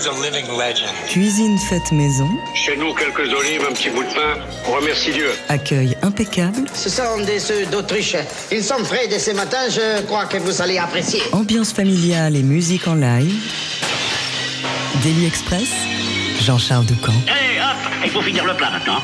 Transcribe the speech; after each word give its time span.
is 0.00 0.06
a 0.06 0.12
living 0.12 0.46
legend. 0.56 0.90
Cuisine 1.08 1.58
faite 1.58 1.92
maison. 1.92 2.28
Chez 2.54 2.76
nous, 2.76 2.94
quelques 2.94 3.28
olives, 3.32 3.62
un 3.68 3.72
petit 3.72 3.90
bout 3.90 4.02
de 4.02 4.14
pain. 4.14 4.40
On 4.68 4.72
remercie 4.72 5.12
Dieu. 5.12 5.30
Accueil 5.48 5.96
impeccable. 6.02 6.64
Ce 6.74 6.88
sont 6.88 7.18
des 7.26 7.50
œufs 7.50 7.68
d'Autriche. 7.70 8.16
Ils 8.50 8.62
sont 8.64 8.82
frais 8.84 9.08
de 9.08 9.18
ce 9.18 9.32
matin, 9.32 9.68
je 9.68 10.02
crois 10.06 10.24
que 10.24 10.38
vous 10.38 10.62
allez 10.62 10.78
apprécier. 10.78 11.20
Ambiance 11.32 11.72
familiale 11.72 12.36
et 12.36 12.42
musique 12.42 12.86
en 12.88 12.94
live. 12.94 13.34
Daily 15.02 15.26
Express. 15.26 15.68
Jean-Charles 16.40 16.86
Ducamp. 16.86 17.12
Allez, 17.26 17.60
hop, 17.60 17.92
il 18.04 18.10
faut 18.10 18.22
finir 18.22 18.46
le 18.46 18.54
plat 18.54 18.70
maintenant. 18.70 19.00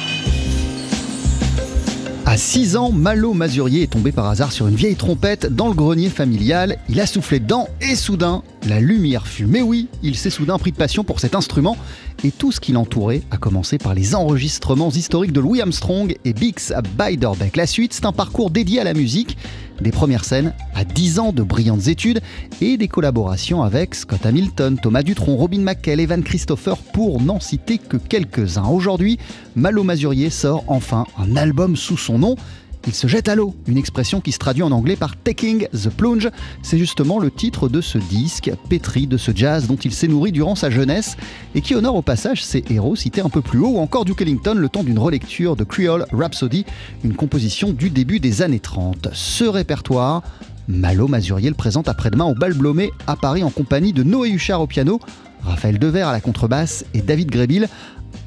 À 2.37 2.39
6 2.39 2.77
ans, 2.77 2.93
Malo 2.93 3.33
Mazurier 3.33 3.85
est 3.85 3.91
tombé 3.91 4.13
par 4.13 4.27
hasard 4.27 4.53
sur 4.53 4.69
une 4.69 4.75
vieille 4.75 4.95
trompette 4.95 5.47
dans 5.47 5.69
le 5.69 5.73
grenier 5.73 6.11
familial. 6.11 6.77
Il 6.91 7.01
a 7.01 7.07
soufflé 7.07 7.41
dedans 7.41 7.67
et 7.81 7.97
soudain, 7.97 8.43
la 8.69 8.79
lumière 8.79 9.27
fut. 9.27 9.47
Mais 9.47 9.63
oui, 9.63 9.89
il 10.03 10.17
s'est 10.17 10.29
soudain 10.29 10.59
pris 10.59 10.71
de 10.71 10.77
passion 10.77 11.03
pour 11.03 11.19
cet 11.19 11.35
instrument 11.35 11.79
et 12.25 12.31
tout 12.31 12.53
ce 12.53 12.61
qui 12.61 12.73
l'entourait, 12.73 13.23
a 13.31 13.37
commencé 13.37 13.79
par 13.79 13.95
les 13.95 14.15
enregistrements 14.15 14.91
historiques 14.91 15.33
de 15.33 15.41
Louis 15.41 15.61
Armstrong 15.61 16.17
et 16.25 16.33
Bix 16.33 16.73
Beiderbecke. 16.97 17.57
La 17.57 17.67
suite, 17.67 17.93
c'est 17.93 18.07
un 18.07 18.13
parcours 18.13 18.51
dédié 18.51 18.81
à 18.81 18.85
la 18.85 18.95
musique, 18.95 19.37
des 19.81 19.91
premières 19.91 20.25
scènes 20.25 20.55
à 20.75 20.85
10 20.85 21.19
ans 21.19 21.33
de 21.33 21.43
brillantes 21.43 21.89
études 21.89 22.21
et 22.61 22.77
des 22.77 22.89
collaborations 22.89 23.63
avec 23.63 23.95
Scott 23.95 24.25
Hamilton, 24.25 24.79
Thomas 24.81 25.03
Dutronc, 25.03 25.37
Robin 25.37 25.61
McKell, 25.61 26.01
Evan 26.01 26.23
Christopher, 26.23 26.79
pour 26.79 27.21
n'en 27.21 27.41
citer 27.41 27.79
que 27.79 27.97
quelques-uns. 27.97 28.69
Aujourd'hui, 28.69 29.19
Malo 29.55 29.83
Mazurier 29.83 30.31
sort 30.31 30.65
enfin 30.69 31.05
un 31.19 31.37
album 31.37 31.77
sous 31.77 31.99
son 31.99 32.19
nom 32.19 32.37
il 32.87 32.95
se 32.95 33.07
jette 33.07 33.29
à 33.29 33.35
l'eau, 33.35 33.55
une 33.67 33.79
expression 33.79 34.21
qui 34.21 34.33
se 34.33 34.39
traduit 34.39 34.63
en 34.63 34.71
anglais 34.71 34.97
par 34.97 35.17
taking 35.17 35.67
the 35.69 35.89
plunge. 35.89 36.31
C'est 36.63 36.79
justement 36.79 37.19
le 37.19 37.31
titre 37.31 37.69
de 37.69 37.81
ce 37.81 37.99
disque, 37.99 38.51
pétri 38.69 39.07
de 39.07 39.17
ce 39.17 39.33
jazz 39.35 39.67
dont 39.67 39.77
il 39.77 39.93
s'est 39.93 40.09
nourri 40.09 40.33
durant 40.33 40.55
sa 40.55 40.71
jeunesse 40.71 41.17
et 41.55 41.61
qui 41.61 41.75
honore 41.75 41.97
au 41.97 42.03
passage 42.03 42.45
ses 42.45 42.65
héros 42.71 42.95
cités 42.95 43.21
un 43.21 43.29
peu 43.29 43.43
plus 43.43 43.59
haut 43.59 43.71
ou 43.71 43.79
encore 43.79 44.05
Duke 44.05 44.23
Ellington 44.23 44.55
le 44.55 44.69
temps 44.69 44.85
d'une 44.85 44.99
relecture 44.99 45.57
de 45.57 45.65
Creole 45.65 46.07
Rhapsody, 46.13 46.65
une 47.03 47.15
composition 47.15 47.73
du 47.73 47.91
début 47.91 48.21
des 48.21 48.43
années 48.43 48.61
30. 48.61 49.09
Ce 49.13 49.45
répertoire, 49.45 50.23
Malo 50.69 51.09
Mazurier 51.09 51.49
le 51.49 51.55
présente 51.55 51.89
après-demain 51.89 52.25
au 52.25 52.35
Bal 52.35 52.55
Blomé 52.55 52.91
à 53.07 53.17
Paris 53.17 53.43
en 53.43 53.51
compagnie 53.51 53.93
de 53.93 54.03
Noé 54.03 54.31
Huchard 54.31 54.61
au 54.61 54.67
piano, 54.67 55.01
Raphaël 55.45 55.79
Dever 55.79 56.03
à 56.03 56.13
la 56.13 56.21
contrebasse 56.21 56.85
et 56.95 57.03
David 57.03 57.31
Grébil 57.31 57.69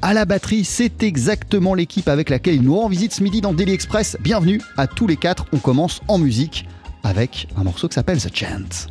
à 0.02 0.14
la 0.14 0.24
batterie. 0.24 0.64
C'est 0.64 1.02
exactement 1.02 1.74
l'équipe 1.74 2.08
avec 2.08 2.30
laquelle 2.30 2.54
il 2.54 2.62
nous 2.62 2.76
rend 2.76 2.88
visite 2.88 3.12
ce 3.12 3.22
midi 3.22 3.40
dans 3.40 3.52
Daily 3.52 3.72
Express. 3.72 4.16
Bienvenue 4.20 4.60
à 4.76 4.86
tous 4.86 5.06
les 5.06 5.16
quatre. 5.16 5.46
On 5.52 5.58
commence 5.58 6.00
en 6.08 6.18
musique 6.18 6.66
avec 7.02 7.48
un 7.56 7.64
morceau 7.64 7.88
qui 7.88 7.94
s'appelle 7.94 8.20
The 8.20 8.34
Chant. 8.34 8.90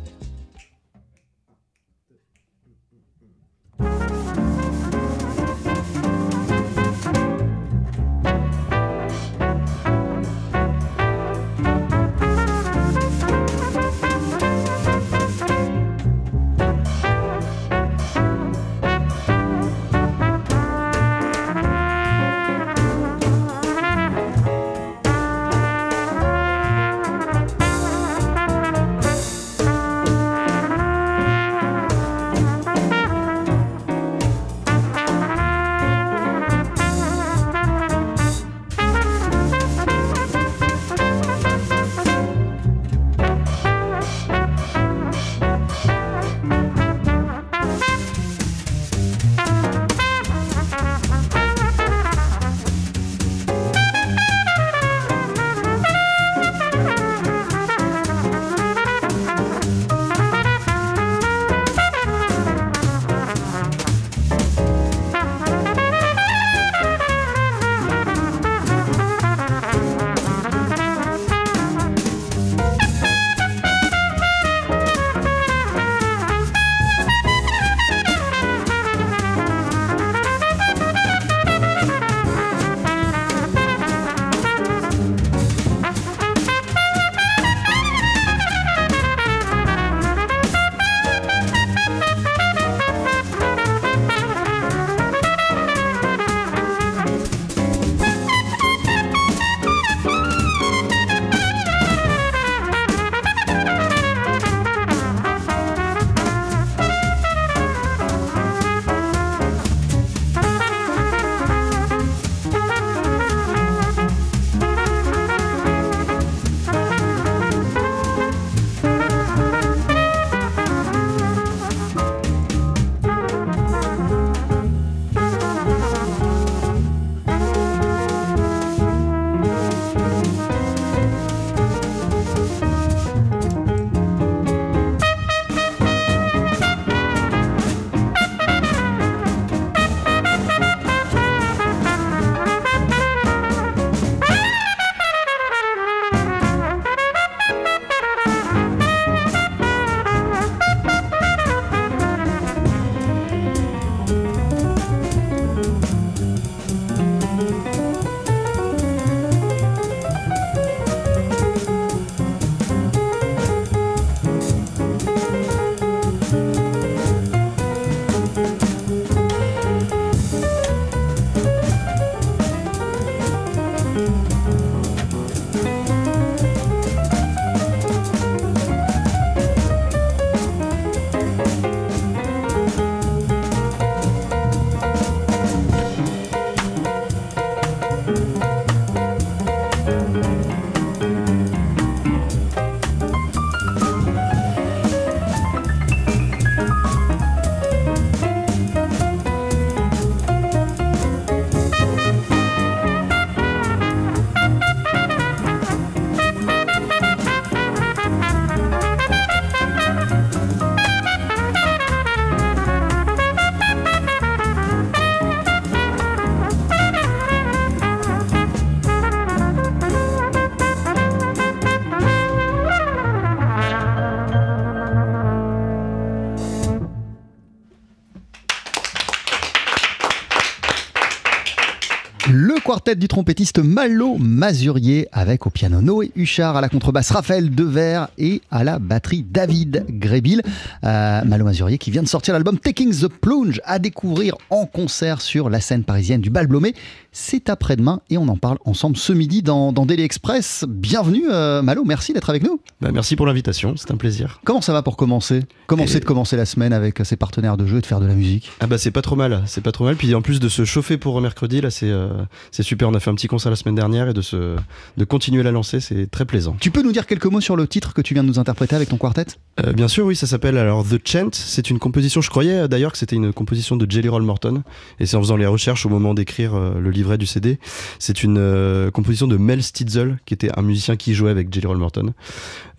Du 232.94 233.08
trompettiste 233.08 233.58
Malo 233.58 234.16
Mazurier 234.18 235.08
avec 235.12 235.46
au 235.46 235.50
piano 235.50 235.80
Noé 235.80 236.10
Huchard, 236.16 236.56
à 236.56 236.60
la 236.60 236.68
contrebasse 236.68 237.10
Raphaël 237.10 237.54
Devers 237.54 238.08
et 238.18 238.40
à 238.50 238.64
la 238.64 238.78
batterie 238.78 239.24
David 239.28 239.84
Grébil. 239.88 240.42
Euh, 240.84 241.22
Malo 241.24 241.44
Mazurier 241.44 241.78
qui 241.78 241.90
vient 241.90 242.02
de 242.02 242.08
sortir 242.08 242.34
l'album 242.34 242.58
Taking 242.58 242.94
the 242.94 243.08
Plunge 243.08 243.60
à 243.64 243.78
découvrir 243.78 244.34
en 244.50 244.66
concert 244.66 245.20
sur 245.20 245.50
la 245.50 245.60
scène 245.60 245.84
parisienne 245.84 246.20
du 246.20 246.30
Bal 246.30 246.46
Blomé. 246.46 246.74
C'est 247.12 247.50
après-demain 247.50 248.00
et 248.08 248.18
on 248.18 248.28
en 248.28 248.36
parle 248.36 248.58
ensemble 248.64 248.96
ce 248.96 249.12
midi 249.12 249.42
dans, 249.42 249.72
dans 249.72 249.86
Daily 249.86 250.02
Express. 250.02 250.64
Bienvenue 250.68 251.24
euh, 251.30 251.62
Malo, 251.62 251.84
merci 251.84 252.12
d'être 252.12 252.30
avec 252.30 252.42
nous. 252.42 252.60
Bah, 252.80 252.90
merci 252.92 253.16
pour 253.16 253.26
l'invitation, 253.26 253.74
c'est 253.76 253.90
un 253.90 253.96
plaisir. 253.96 254.40
Comment 254.44 254.60
ça 254.60 254.72
va 254.72 254.82
pour 254.82 254.96
commencer? 254.96 255.42
Comment 255.66 255.86
c'est 255.86 256.00
de 256.00 256.04
commencer 256.04 256.36
la 256.36 256.46
semaine 256.46 256.72
avec 256.72 257.00
ses 257.04 257.16
partenaires 257.16 257.56
de 257.56 257.66
jeu 257.66 257.78
et 257.78 257.80
de 257.80 257.86
faire 257.86 258.00
de 258.00 258.06
la 258.06 258.14
musique? 258.14 258.50
Ah 258.60 258.66
bah 258.66 258.78
c'est 258.78 258.90
pas 258.90 259.02
trop 259.02 259.16
mal, 259.16 259.42
c'est 259.46 259.60
pas 259.60 259.72
trop 259.72 259.84
mal. 259.84 259.96
Puis 259.96 260.14
en 260.14 260.22
plus 260.22 260.40
de 260.40 260.48
se 260.48 260.64
chauffer 260.64 260.96
pour 260.96 261.20
mercredi, 261.20 261.60
là 261.60 261.70
c'est 261.70 261.90
euh, 261.90 262.08
c'est 262.50 262.62
On 262.82 262.94
a 262.94 263.00
fait 263.00 263.10
un 263.10 263.14
petit 263.14 263.26
concert 263.26 263.50
la 263.50 263.56
semaine 263.56 263.74
dernière 263.74 264.08
et 264.08 264.12
de 264.12 264.22
se 264.22 264.56
de 264.96 265.04
continuer 265.04 265.42
la 265.42 265.50
lancer, 265.50 265.80
c'est 265.80 266.10
très 266.10 266.24
plaisant. 266.24 266.56
Tu 266.60 266.70
peux 266.70 266.82
nous 266.82 266.92
dire 266.92 267.06
quelques 267.06 267.26
mots 267.26 267.40
sur 267.40 267.56
le 267.56 267.66
titre 267.66 267.92
que 267.92 268.00
tu 268.00 268.14
viens 268.14 268.22
de 268.22 268.28
nous 268.28 268.38
interpréter 268.38 268.76
avec 268.76 268.88
ton 268.88 268.96
quartet? 268.96 269.26
Euh, 269.58 269.72
bien 269.72 269.88
sûr, 269.88 270.06
oui, 270.06 270.16
ça 270.16 270.26
s'appelle 270.26 270.56
alors 270.56 270.84
The 270.84 271.00
Chant. 271.04 271.30
C'est 271.32 271.70
une 271.70 271.78
composition. 271.78 272.20
Je 272.20 272.30
croyais 272.30 272.68
d'ailleurs 272.68 272.92
que 272.92 272.98
c'était 272.98 273.16
une 273.16 273.32
composition 273.32 273.76
de 273.76 273.90
Jelly 273.90 274.08
Roll 274.08 274.22
Morton, 274.22 274.62
et 274.98 275.06
c'est 275.06 275.16
en 275.16 275.20
faisant 275.20 275.36
les 275.36 275.46
recherches 275.46 275.86
au 275.86 275.88
moment 275.88 276.14
d'écrire 276.14 276.54
euh, 276.54 276.78
le 276.78 276.90
livret 276.90 277.18
du 277.18 277.26
CD. 277.26 277.58
C'est 277.98 278.22
une 278.22 278.38
euh, 278.38 278.90
composition 278.90 279.26
de 279.26 279.36
Mel 279.36 279.62
Stitzel, 279.62 280.18
qui 280.26 280.34
était 280.34 280.50
un 280.56 280.62
musicien 280.62 280.96
qui 280.96 281.14
jouait 281.14 281.30
avec 281.30 281.52
Jelly 281.52 281.66
Roll 281.66 281.78
Morton. 281.78 282.12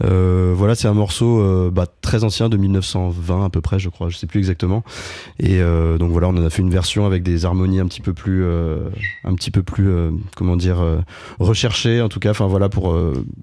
Voilà, 0.03 0.73
c'est 0.75 0.87
un 0.87 0.93
morceau 0.93 1.69
bah, 1.71 1.85
très 2.01 2.23
ancien 2.23 2.49
de 2.49 2.57
1920 2.57 3.45
à 3.45 3.49
peu 3.49 3.61
près, 3.61 3.77
je 3.77 3.89
crois. 3.89 4.09
Je 4.09 4.17
sais 4.17 4.25
plus 4.25 4.39
exactement. 4.39 4.83
Et 5.39 5.59
donc 5.59 6.11
voilà, 6.11 6.27
on 6.27 6.37
en 6.37 6.43
a 6.43 6.49
fait 6.49 6.63
une 6.63 6.71
version 6.71 7.05
avec 7.05 7.21
des 7.21 7.45
harmonies 7.45 7.79
un 7.79 7.85
petit 7.85 8.01
peu 8.01 8.13
plus, 8.13 8.43
un 8.43 9.35
petit 9.35 9.51
peu 9.51 9.61
plus, 9.61 9.91
comment 10.35 10.55
dire, 10.55 10.83
recherchées 11.39 12.01
en 12.01 12.09
tout 12.09 12.19
cas. 12.19 12.31
Enfin 12.31 12.47
voilà 12.47 12.67
pour 12.67 12.97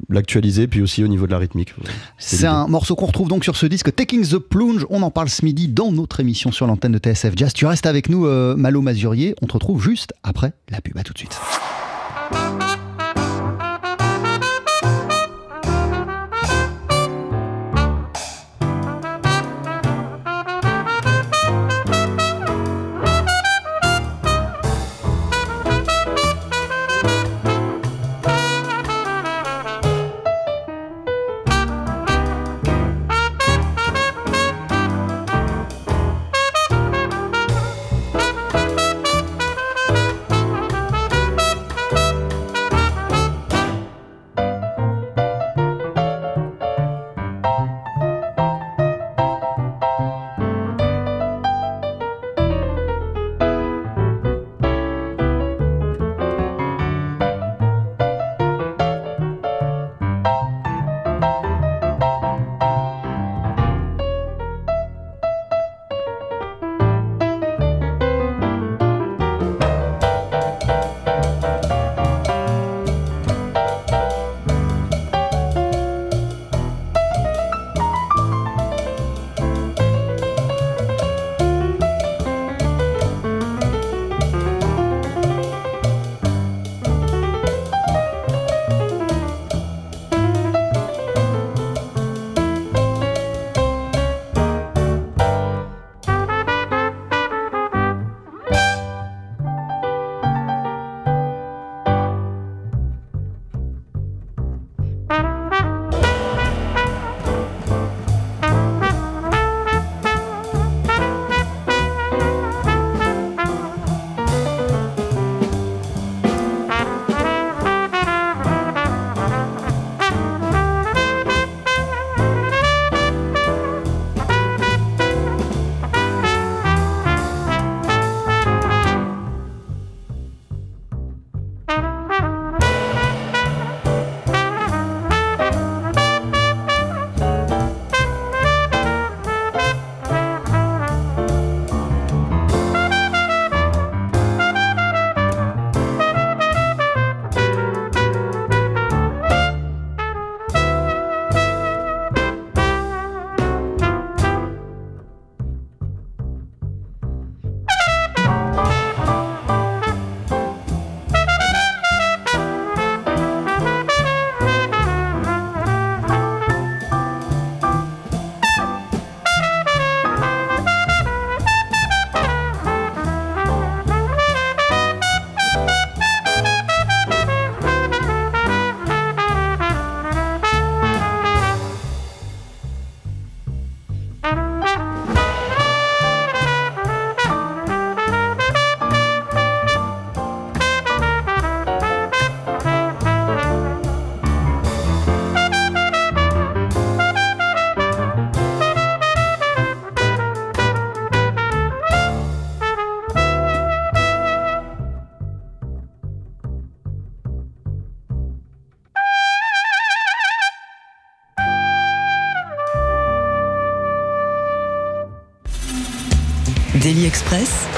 l'actualiser, 0.08 0.66
puis 0.66 0.82
aussi 0.82 1.04
au 1.04 1.08
niveau 1.08 1.26
de 1.26 1.32
la 1.32 1.38
rythmique. 1.38 1.74
C'est 2.18 2.46
un 2.46 2.66
morceau 2.66 2.96
qu'on 2.96 3.06
retrouve 3.06 3.27
donc 3.28 3.44
sur 3.44 3.56
ce 3.56 3.66
disque 3.66 3.94
Taking 3.94 4.26
the 4.26 4.38
Plunge. 4.38 4.86
On 4.90 5.02
en 5.02 5.10
parle 5.10 5.28
ce 5.28 5.44
midi 5.44 5.68
dans 5.68 5.92
notre 5.92 6.20
émission 6.20 6.50
sur 6.50 6.66
l'antenne 6.66 6.92
de 6.92 6.98
TSF 6.98 7.34
Jazz. 7.36 7.52
Tu 7.52 7.66
restes 7.66 7.86
avec 7.86 8.08
nous, 8.08 8.26
euh, 8.26 8.56
Malo 8.56 8.80
Mazurier. 8.80 9.34
On 9.42 9.46
te 9.46 9.52
retrouve 9.52 9.82
juste 9.82 10.12
après 10.22 10.52
la 10.70 10.80
pub. 10.80 10.96
À 10.98 11.02
tout 11.02 11.12
de 11.12 11.18
suite. 11.18 11.38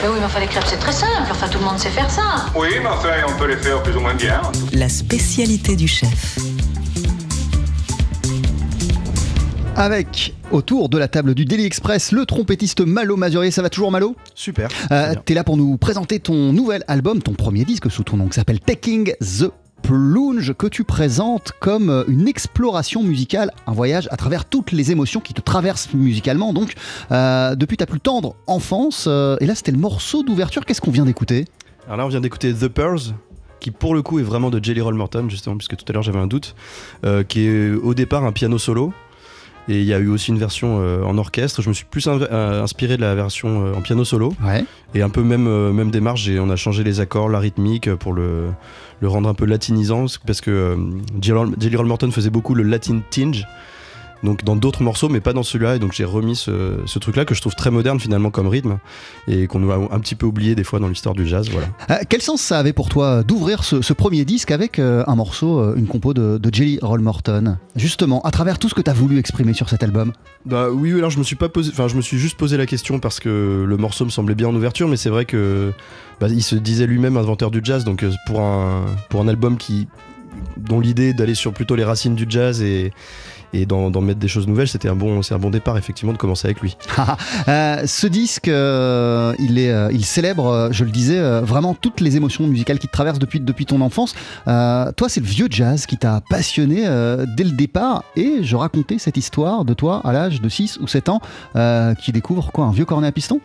Mais 0.02 0.08
oui, 0.08 0.16
mais 0.18 0.24
enfin, 0.24 0.40
les 0.40 0.46
crêpes, 0.46 0.64
c'est 0.66 0.78
très 0.78 0.92
simple. 0.92 1.28
Enfin, 1.30 1.46
tout 1.48 1.58
le 1.58 1.64
monde 1.64 1.78
sait 1.78 1.90
faire 1.90 2.10
ça. 2.10 2.46
Oui, 2.56 2.68
mais 2.82 2.88
enfin, 2.88 3.10
on 3.28 3.38
peut 3.38 3.46
les 3.46 3.56
faire 3.56 3.82
plus 3.82 3.94
ou 3.94 4.00
moins 4.00 4.14
bien. 4.14 4.40
la 4.72 4.88
spécialité 4.88 5.76
du 5.76 5.86
chef. 5.86 6.38
Avec, 9.76 10.34
autour 10.50 10.88
de 10.88 10.96
la 10.96 11.08
table 11.08 11.34
du 11.34 11.44
Daily 11.44 11.66
Express, 11.66 12.12
le 12.12 12.24
trompettiste 12.24 12.80
Malo 12.80 13.16
Mazurier. 13.16 13.50
Ça 13.50 13.60
va 13.60 13.68
toujours, 13.68 13.90
Malo? 13.90 14.16
Super. 14.34 14.68
Euh. 14.90 15.14
T'es 15.24 15.34
là 15.34 15.44
pour 15.44 15.58
nous 15.58 15.76
présenter 15.76 16.18
ton 16.18 16.52
nouvel 16.52 16.82
album, 16.88 17.20
ton 17.22 17.34
premier 17.34 17.64
disque 17.66 17.90
sous 17.90 18.02
ton 18.02 18.16
nom 18.16 18.28
qui 18.28 18.34
s'appelle 18.34 18.60
Taking 18.60 19.12
the 19.20 19.50
Plunge, 19.82 20.52
que 20.54 20.66
tu 20.66 20.84
présentes 20.84 21.52
comme 21.60 21.90
euh, 21.90 22.04
une 22.08 22.28
exploration 22.28 23.02
musicale, 23.02 23.52
un 23.66 23.72
voyage 23.72 24.08
à 24.10 24.16
travers 24.16 24.44
toutes 24.44 24.72
les 24.72 24.92
émotions 24.92 25.20
qui 25.20 25.34
te 25.34 25.40
traversent 25.40 25.92
musicalement. 25.94 26.52
Donc, 26.52 26.74
euh, 27.10 27.54
depuis 27.54 27.76
ta 27.76 27.86
plus 27.86 28.00
tendre 28.00 28.36
enfance, 28.46 29.06
euh, 29.08 29.36
et 29.40 29.46
là 29.46 29.54
c'était 29.54 29.72
le 29.72 29.78
morceau 29.78 30.22
d'ouverture. 30.22 30.64
Qu'est-ce 30.64 30.80
qu'on 30.80 30.90
vient 30.90 31.04
d'écouter? 31.04 31.46
Alors 31.86 31.96
là, 31.96 32.06
on 32.06 32.08
vient 32.08 32.20
d'écouter 32.20 32.52
The 32.54 32.68
Pearls, 32.68 33.14
qui 33.58 33.70
pour 33.70 33.94
le 33.94 34.02
coup 34.02 34.18
est 34.18 34.22
vraiment 34.22 34.50
de 34.50 34.62
Jelly 34.62 34.80
Roll 34.80 34.94
Morton, 34.94 35.28
justement, 35.28 35.56
puisque 35.56 35.76
tout 35.76 35.84
à 35.88 35.92
l'heure 35.92 36.02
j'avais 36.02 36.18
un 36.18 36.26
doute, 36.26 36.54
qui 37.28 37.46
est 37.46 37.72
au 37.72 37.94
départ 37.94 38.24
un 38.24 38.32
piano 38.32 38.58
solo. 38.58 38.92
Et 39.68 39.78
il 39.80 39.84
y 39.84 39.94
a 39.94 39.98
eu 39.98 40.08
aussi 40.08 40.30
une 40.30 40.38
version 40.38 40.78
euh, 40.80 41.02
en 41.04 41.16
orchestre. 41.18 41.62
Je 41.62 41.68
me 41.68 41.74
suis 41.74 41.84
plus 41.84 42.06
in- 42.08 42.20
euh, 42.20 42.62
inspiré 42.62 42.96
de 42.96 43.02
la 43.02 43.14
version 43.14 43.66
euh, 43.66 43.74
en 43.74 43.80
piano 43.82 44.04
solo. 44.04 44.34
Ouais. 44.44 44.64
Et 44.94 45.02
un 45.02 45.10
peu 45.10 45.22
même, 45.22 45.46
euh, 45.46 45.72
même 45.72 45.90
démarche, 45.90 46.28
on 46.40 46.50
a 46.50 46.56
changé 46.56 46.82
les 46.82 46.98
accords, 47.00 47.28
la 47.28 47.38
rythmique 47.38 47.92
pour 47.94 48.12
le, 48.12 48.46
le 49.00 49.08
rendre 49.08 49.28
un 49.28 49.34
peu 49.34 49.44
latinisant. 49.44 50.06
Parce 50.26 50.40
que 50.40 50.76
Jelly 51.22 51.76
Roll 51.76 51.86
Morton 51.86 52.10
faisait 52.10 52.30
beaucoup 52.30 52.54
le 52.54 52.62
latin 52.64 53.00
tinge. 53.10 53.46
Donc 54.22 54.44
dans 54.44 54.56
d'autres 54.56 54.82
morceaux, 54.82 55.08
mais 55.08 55.20
pas 55.20 55.32
dans 55.32 55.42
celui-là. 55.42 55.76
Et 55.76 55.78
donc 55.78 55.92
j'ai 55.92 56.04
remis 56.04 56.36
ce, 56.36 56.78
ce 56.84 56.98
truc-là 56.98 57.24
que 57.24 57.34
je 57.34 57.40
trouve 57.40 57.54
très 57.54 57.70
moderne 57.70 57.98
finalement 58.00 58.30
comme 58.30 58.48
rythme. 58.48 58.78
Et 59.28 59.46
qu'on 59.46 59.68
a 59.70 59.74
un 59.76 60.00
petit 60.00 60.14
peu 60.14 60.26
oublié 60.26 60.54
des 60.54 60.64
fois 60.64 60.78
dans 60.78 60.88
l'histoire 60.88 61.14
du 61.14 61.26
jazz. 61.26 61.48
Voilà. 61.50 61.68
Euh, 61.90 62.04
quel 62.08 62.22
sens 62.22 62.40
ça 62.40 62.58
avait 62.58 62.72
pour 62.72 62.88
toi 62.88 63.22
d'ouvrir 63.22 63.64
ce, 63.64 63.82
ce 63.82 63.92
premier 63.92 64.24
disque 64.24 64.50
avec 64.50 64.78
euh, 64.78 65.04
un 65.06 65.16
morceau, 65.16 65.60
euh, 65.60 65.74
une 65.76 65.86
compo 65.86 66.14
de, 66.14 66.38
de 66.38 66.54
Jelly 66.54 66.78
Roll 66.82 67.00
Morton 67.00 67.56
Justement, 67.76 68.20
à 68.22 68.30
travers 68.30 68.58
tout 68.58 68.68
ce 68.68 68.74
que 68.74 68.82
tu 68.82 68.90
as 68.90 68.94
voulu 68.94 69.18
exprimer 69.18 69.52
sur 69.52 69.68
cet 69.68 69.82
album. 69.82 70.12
Bah 70.46 70.68
oui, 70.70 70.92
oui, 70.92 70.98
alors 70.98 71.10
je 71.10 71.18
me 71.18 71.24
suis 71.24 71.36
pas 71.36 71.48
posé, 71.48 71.70
enfin 71.72 71.88
je 71.88 71.96
me 71.96 72.00
suis 72.00 72.18
juste 72.18 72.36
posé 72.36 72.56
la 72.56 72.66
question 72.66 72.98
parce 72.98 73.20
que 73.20 73.64
le 73.66 73.76
morceau 73.76 74.04
me 74.04 74.10
semblait 74.10 74.34
bien 74.34 74.48
en 74.48 74.54
ouverture, 74.54 74.88
mais 74.88 74.96
c'est 74.96 75.10
vrai 75.10 75.24
que 75.24 75.72
bah, 76.20 76.28
il 76.28 76.42
se 76.42 76.56
disait 76.56 76.86
lui-même 76.86 77.16
inventeur 77.16 77.50
du 77.50 77.60
jazz, 77.62 77.84
donc 77.84 78.02
euh, 78.02 78.10
pour 78.26 78.40
un 78.40 78.84
pour 79.08 79.20
un 79.20 79.28
album 79.28 79.56
qui 79.56 79.88
dont 80.56 80.80
l'idée 80.80 81.08
est 81.08 81.14
d'aller 81.14 81.34
sur 81.34 81.52
plutôt 81.52 81.76
les 81.76 81.84
racines 81.84 82.14
du 82.14 82.26
jazz 82.28 82.62
et 82.62 82.92
et 83.52 83.66
d'en 83.66 83.90
mettre 84.00 84.20
des 84.20 84.28
choses 84.28 84.46
nouvelles, 84.46 84.68
c'était 84.68 84.88
un 84.88 84.94
bon 84.94 85.22
c'est 85.22 85.34
un 85.34 85.38
bon 85.38 85.50
départ 85.50 85.76
effectivement 85.78 86.12
de 86.12 86.18
commencer 86.18 86.46
avec 86.46 86.60
lui. 86.60 86.76
Euh, 87.48 87.86
ce 87.86 88.06
disque, 88.06 88.48
euh, 88.48 89.34
il, 89.38 89.58
est, 89.58 89.70
euh, 89.70 89.90
il 89.92 90.04
célèbre, 90.04 90.68
je 90.72 90.84
le 90.84 90.90
disais, 90.90 91.20
vraiment 91.40 91.74
toutes 91.74 92.00
les 92.00 92.16
émotions 92.16 92.46
musicales 92.46 92.78
qui 92.78 92.86
te 92.86 92.92
traversent 92.92 93.18
depuis, 93.18 93.40
depuis 93.40 93.66
ton 93.66 93.80
enfance. 93.80 94.14
Toi, 94.46 95.08
c'est 95.08 95.20
le 95.20 95.26
vieux 95.26 95.48
jazz 95.50 95.86
qui 95.86 95.96
t'a 95.96 96.20
passionné 96.28 96.82
dès 97.36 97.44
le 97.44 97.52
départ. 97.52 98.04
Et 98.16 98.42
je 98.42 98.56
racontais 98.56 98.98
cette 98.98 99.16
histoire 99.16 99.64
de 99.64 99.74
toi 99.74 100.00
à 100.04 100.12
l'âge 100.12 100.40
de 100.40 100.48
6 100.48 100.78
ou 100.80 100.86
7 100.86 101.08
ans 101.08 101.20
qui 102.00 102.12
découvre 102.12 102.52
quoi 102.52 102.66
Un 102.66 102.72
vieux 102.72 102.84
cornet 102.84 103.08
à 103.08 103.12
piston? 103.12 103.40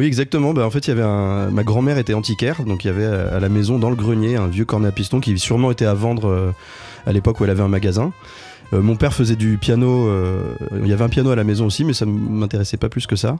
Oui, 0.00 0.06
exactement. 0.06 0.54
Bah, 0.54 0.64
en 0.64 0.70
fait, 0.70 0.86
il 0.86 0.88
y 0.88 0.92
avait 0.92 1.02
un... 1.02 1.50
ma 1.50 1.62
grand-mère 1.62 1.98
était 1.98 2.14
antiquaire, 2.14 2.62
donc 2.64 2.84
il 2.84 2.88
y 2.88 2.90
avait 2.90 3.04
à 3.04 3.38
la 3.38 3.48
maison, 3.50 3.78
dans 3.78 3.90
le 3.90 3.96
grenier, 3.96 4.36
un 4.36 4.46
vieux 4.46 4.64
cornet 4.64 4.88
à 4.88 4.92
piston 4.92 5.20
qui 5.20 5.38
sûrement 5.38 5.70
était 5.70 5.84
à 5.84 5.92
vendre 5.92 6.28
euh, 6.28 6.54
à 7.06 7.12
l'époque 7.12 7.38
où 7.38 7.44
elle 7.44 7.50
avait 7.50 7.62
un 7.62 7.68
magasin. 7.68 8.12
Euh, 8.72 8.82
mon 8.82 8.96
père 8.96 9.12
faisait 9.12 9.36
du 9.36 9.58
piano. 9.58 10.08
euh, 10.08 10.54
il 10.82 10.88
y 10.88 10.92
avait 10.92 11.04
un 11.04 11.08
piano 11.08 11.30
à 11.30 11.36
la 11.36 11.44
maison 11.44 11.66
aussi, 11.66 11.84
mais 11.84 11.92
ça 11.92 12.06
m'intéressait 12.06 12.76
pas 12.76 12.88
plus 12.88 13.06
que 13.06 13.16
ça. 13.16 13.38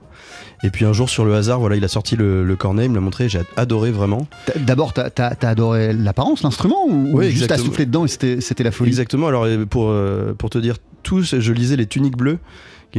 Et 0.63 0.69
puis 0.69 0.85
un 0.85 0.93
jour, 0.93 1.09
sur 1.09 1.25
le 1.25 1.33
hasard, 1.35 1.59
voilà, 1.59 1.75
il 1.75 1.83
a 1.83 1.87
sorti 1.87 2.15
le, 2.15 2.43
le 2.43 2.55
cornet, 2.55 2.85
il 2.85 2.89
me 2.89 2.95
l'a 2.95 3.01
montré, 3.01 3.29
j'ai 3.29 3.41
adoré 3.55 3.91
vraiment. 3.91 4.27
D'abord, 4.57 4.93
t'as 4.93 5.09
as, 5.17 5.47
adoré 5.47 5.93
l'apparence, 5.93 6.43
l'instrument 6.43 6.85
Ou, 6.87 7.21
juste 7.23 7.51
à 7.51 7.57
souffler 7.57 7.85
dedans 7.85 8.05
et 8.05 8.07
c'était 8.07 8.63
la 8.63 8.71
folie? 8.71 8.89
Exactement. 8.89 9.27
Alors 9.27 9.47
pour 9.69 9.89
euh, 9.89 10.33
pour 10.33 10.49
te 10.49 10.57
dire 10.57 10.77
tout, 11.03 11.21
je 11.21 11.51
lisais 11.51 11.75
les 11.75 11.87
Tuniques 11.87 12.17
bleues, 12.17 12.37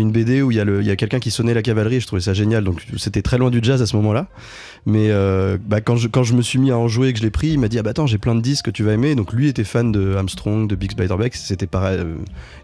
une 0.00 0.11
BD 0.11 0.42
où 0.42 0.50
il 0.50 0.56
y 0.56 0.61
a 0.61 0.92
a 0.92 0.96
quelqu'un 0.96 1.20
qui 1.20 1.30
sonnait 1.30 1.54
la 1.54 1.62
cavalerie. 1.62 2.00
Je 2.00 2.06
trouvais 2.06 2.22
ça 2.22 2.34
génial. 2.34 2.64
Donc 2.64 2.82
c'était 2.96 3.22
très 3.22 3.38
loin 3.38 3.50
du 3.50 3.61
jazz 3.62 3.82
à 3.82 3.87
ce 3.87 3.96
moment-là. 3.96 4.28
Mais 4.87 5.11
euh, 5.11 5.58
bah, 5.64 5.80
quand 5.80 5.96
je 5.96 6.34
me 6.34 6.42
suis 6.42 6.58
mis 6.58 6.70
à 6.70 6.78
en 6.78 6.88
jouer 6.88 7.08
et 7.08 7.12
que 7.12 7.18
je 7.18 7.25
l'ai 7.25 7.30
pris, 7.30 7.49
il 7.49 7.58
m'a 7.58 7.68
dit 7.68 7.78
ah 7.78 7.82
bah 7.82 7.90
attends 7.90 8.06
j'ai 8.06 8.18
plein 8.18 8.34
de 8.34 8.40
disques 8.40 8.66
que 8.66 8.70
tu 8.70 8.82
vas 8.82 8.92
aimer. 8.92 9.14
Donc 9.14 9.32
lui 9.32 9.49
était 9.49 9.64
fan 9.64 9.92
de 9.92 10.14
Armstrong, 10.14 10.68
de 10.68 10.75
Big 10.75 10.92
Spiderback. 10.92 11.34
C'était 11.34 11.66
pareil. 11.66 11.99
euh, 11.99 12.14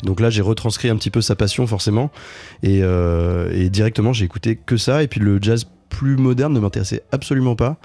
Donc 0.03 0.21
là 0.21 0.31
j'ai 0.31 0.43
retranscrit 0.43 0.89
un 0.89 0.97
petit 0.97 1.11
peu 1.11 1.21
sa 1.21 1.37
passion 1.37 1.67
forcément. 1.67 2.11
Et, 2.63 2.81
euh, 2.83 3.51
et 3.53 3.71
directement 3.71 4.13
j'ai 4.13 4.25
écouté 4.25 4.57
que 4.57 4.77
ça. 4.77 5.03
Et 5.03 5.09
puis 5.09 5.21
le 5.21 5.39
jazz 5.41 5.67
plus 5.89 6.17
moderne 6.17 6.53
ne 6.53 6.61
m'intéressait 6.61 7.03
absolument 7.13 7.57
pas. 7.57 7.77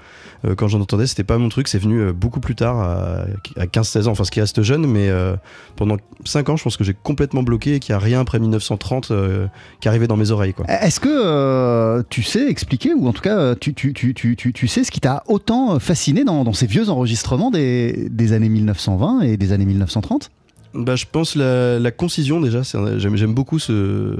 Euh, 0.44 0.54
quand 0.54 0.68
j'en 0.68 0.80
entendais, 0.80 1.06
c'était 1.06 1.24
pas 1.24 1.38
mon 1.38 1.48
truc. 1.48 1.68
C'est 1.68 1.78
venu 1.78 2.00
euh, 2.00 2.12
beaucoup 2.12 2.40
plus 2.40 2.54
tard, 2.54 2.78
à, 2.78 3.24
à 3.56 3.66
15-16 3.66 4.08
ans, 4.08 4.12
enfin 4.12 4.24
ce 4.24 4.30
qui 4.30 4.40
reste 4.40 4.62
jeune, 4.62 4.86
mais 4.86 5.08
euh, 5.08 5.34
pendant 5.76 5.96
5 6.24 6.48
ans, 6.50 6.56
je 6.56 6.64
pense 6.64 6.76
que 6.76 6.84
j'ai 6.84 6.94
complètement 6.94 7.42
bloqué 7.42 7.74
et 7.76 7.80
qu'il 7.80 7.92
n'y 7.94 7.96
a 7.96 8.04
rien 8.04 8.20
après 8.20 8.38
1930 8.38 9.10
euh, 9.10 9.46
qui 9.80 9.88
arrivait 9.88 10.06
dans 10.06 10.16
mes 10.16 10.30
oreilles. 10.30 10.54
Est-ce 10.68 11.00
que 11.00 12.02
tu 12.10 12.22
sais 12.22 12.48
expliquer, 12.48 12.94
ou 12.94 13.08
en 13.08 13.12
tout 13.12 13.22
cas 13.22 13.54
tu, 13.54 13.74
tu, 13.74 13.92
tu, 13.92 14.14
tu, 14.14 14.36
tu, 14.36 14.52
tu 14.52 14.68
sais 14.68 14.84
ce 14.84 14.90
qui 14.90 15.00
t'a 15.00 15.22
autant 15.26 15.78
fasciné 15.78 16.24
dans, 16.24 16.44
dans 16.44 16.52
ces 16.52 16.66
vieux 16.66 16.88
enregistrements 16.90 17.50
des, 17.50 18.08
des 18.10 18.32
années 18.32 18.48
1920 18.48 19.22
et 19.22 19.36
des 19.36 19.52
années 19.52 19.64
1930 19.64 20.30
Bah, 20.74 20.96
je 20.96 21.06
pense 21.10 21.34
la, 21.36 21.78
la 21.78 21.90
concision 21.90 22.40
déjà. 22.40 22.62
j'aime 22.98 23.34
beaucoup 23.34 23.58
ce, 23.58 24.16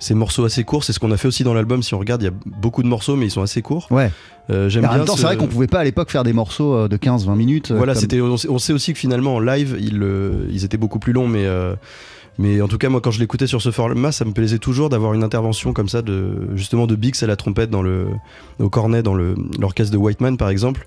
ces 0.00 0.14
morceaux 0.14 0.44
assez 0.44 0.64
courts. 0.64 0.82
C'est 0.82 0.92
ce 0.92 0.98
qu'on 0.98 1.12
a 1.12 1.16
fait 1.16 1.28
aussi 1.28 1.44
dans 1.44 1.54
l'album. 1.54 1.82
Si 1.84 1.94
on 1.94 1.98
regarde, 2.00 2.22
il 2.22 2.24
y 2.24 2.28
a 2.28 2.32
beaucoup 2.46 2.82
de 2.82 2.88
morceaux, 2.88 3.14
mais 3.14 3.26
ils 3.26 3.30
sont 3.30 3.42
assez 3.42 3.62
courts. 3.62 3.86
Ouais. 3.92 4.10
Euh, 4.50 4.68
J'aime 4.68 4.84
En 4.86 4.88
bien 4.88 4.96
même 4.98 5.06
temps, 5.06 5.12
ce- 5.14 5.20
c'est 5.20 5.26
vrai 5.26 5.36
qu'on 5.36 5.46
pouvait 5.46 5.68
pas 5.68 5.78
à 5.78 5.84
l'époque 5.84 6.10
faire 6.10 6.24
des 6.24 6.32
morceaux 6.32 6.74
euh, 6.74 6.88
de 6.88 6.96
15-20 6.96 7.36
minutes. 7.36 7.70
euh, 7.70 7.76
Voilà, 7.76 7.92
comme- 7.92 8.00
c'était. 8.00 8.20
On, 8.20 8.36
sait- 8.36 8.48
on 8.48 8.58
sait 8.58 8.72
aussi 8.72 8.92
que 8.92 8.98
finalement 8.98 9.36
en 9.36 9.40
live, 9.40 9.76
ils, 9.80 10.02
euh, 10.02 10.46
ils 10.50 10.64
étaient 10.64 10.76
beaucoup 10.78 10.98
plus 10.98 11.12
longs, 11.12 11.28
mais. 11.28 11.44
euh, 11.46 11.76
mais 12.38 12.62
en 12.62 12.68
tout 12.68 12.78
cas, 12.78 12.88
moi, 12.88 13.02
quand 13.02 13.10
je 13.10 13.20
l'écoutais 13.20 13.46
sur 13.46 13.60
ce 13.60 13.70
format, 13.70 14.12
ça 14.12 14.24
me 14.24 14.32
plaisait 14.32 14.58
toujours 14.58 14.88
d'avoir 14.88 15.12
une 15.12 15.22
intervention 15.22 15.72
comme 15.74 15.88
ça, 15.90 16.00
de 16.00 16.48
justement 16.54 16.86
de 16.86 16.94
Bix 16.96 17.22
à 17.22 17.26
la 17.26 17.36
trompette 17.36 17.68
dans 17.68 17.82
le, 17.82 18.06
au 18.58 18.70
cornet 18.70 19.02
dans 19.02 19.14
le- 19.14 19.34
l'orchestre 19.58 19.92
de 19.92 19.98
Whiteman, 19.98 20.36
par 20.38 20.48
exemple. 20.48 20.86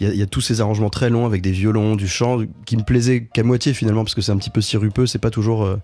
Il 0.00 0.06
y, 0.06 0.10
a, 0.10 0.12
il 0.14 0.18
y 0.18 0.22
a 0.22 0.26
tous 0.26 0.40
ces 0.40 0.60
arrangements 0.60 0.90
très 0.90 1.10
longs 1.10 1.26
avec 1.26 1.42
des 1.42 1.50
violons, 1.52 1.94
du 1.96 2.06
chant, 2.08 2.38
qui 2.66 2.76
me 2.76 2.82
plaisaient 2.82 3.24
qu'à 3.32 3.42
moitié 3.44 3.74
finalement, 3.74 4.02
parce 4.04 4.14
que 4.14 4.20
c'est 4.22 4.30
un 4.32 4.36
petit 4.36 4.50
peu 4.50 4.60
sirupeux, 4.60 5.06
c'est 5.06 5.18
pas 5.18 5.30
toujours 5.30 5.64
euh, 5.64 5.76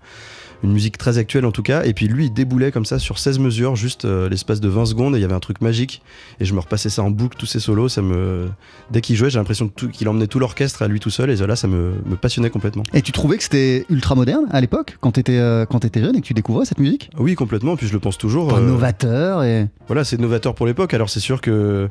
une 0.64 0.73
musique 0.73 0.99
très 0.99 1.18
actuelle 1.18 1.44
en 1.44 1.52
tout 1.52 1.62
cas. 1.62 1.85
Et 1.85 1.92
puis 1.92 2.09
lui, 2.09 2.26
il 2.26 2.33
déboulait 2.33 2.73
comme 2.73 2.87
ça 2.87 2.99
sur 2.99 3.18
16 3.18 3.38
mesures, 3.38 3.76
juste 3.76 4.04
euh, 4.04 4.28
l'espace 4.28 4.61
de 4.61 4.68
20 4.68 4.87
secondes, 4.87 5.14
et 5.14 5.18
il 5.18 5.23
y 5.23 5.25
avait 5.25 5.35
un 5.35 5.40
truc 5.40 5.61
magique. 5.61 6.02
Et 6.40 6.44
je 6.44 6.54
me 6.54 6.61
repassais 6.61 6.88
ça 6.88 7.02
en 7.02 7.11
boucle, 7.11 7.37
tous 7.37 7.47
ces 7.47 7.61
solos, 7.61 7.88
ça 7.88 8.02
me. 8.02 8.49
Dès 8.90 9.00
qu'il 9.00 9.14
jouait, 9.14 9.30
j'ai 9.30 9.38
l'impression 9.38 9.68
qu'il 9.68 10.09
emmenait 10.09 10.26
tout 10.26 10.38
l'orchestre 10.38 10.83
à 10.83 10.88
lui 10.88 11.00
tout 11.00 11.11
seul, 11.11 11.30
et 11.30 11.37
là, 11.37 11.54
ça 11.54 11.68
me, 11.68 11.92
me 12.06 12.16
passionnait 12.16 12.50
complètement. 12.50 12.83
Et 12.94 13.02
tu 13.02 13.12
trouvais 13.12 13.37
que 13.37 13.42
c'était 13.42 13.85
ultra 13.90 14.14
moderne 14.14 14.47
à 14.50 14.61
l'époque, 14.61 14.97
quand 15.00 15.12
t'étais 15.12 15.38
euh, 15.38 15.66
jeune 15.97 16.16
et 16.16 16.21
que 16.21 16.26
tu 16.26 16.35
découvrais 16.35 16.64
cette 16.64 16.80
musique? 16.80 17.11
Oui, 17.18 17.35
complètement, 17.35 17.76
puis 17.76 17.87
je 17.87 17.92
le 17.92 18.00
pense 18.00 18.18
toujours. 18.18 18.49
Pas 18.49 18.59
euh, 18.59 18.66
novateur 18.66 19.42
et. 19.42 19.68
voilà, 19.87 20.04
c'est 20.04 20.18
novateur 20.18 20.54
pour 20.54 20.66
l'époque. 20.66 20.94
Alors 20.94 21.11
c'est 21.11 21.21
sûr 21.21 21.40
que 21.40 21.88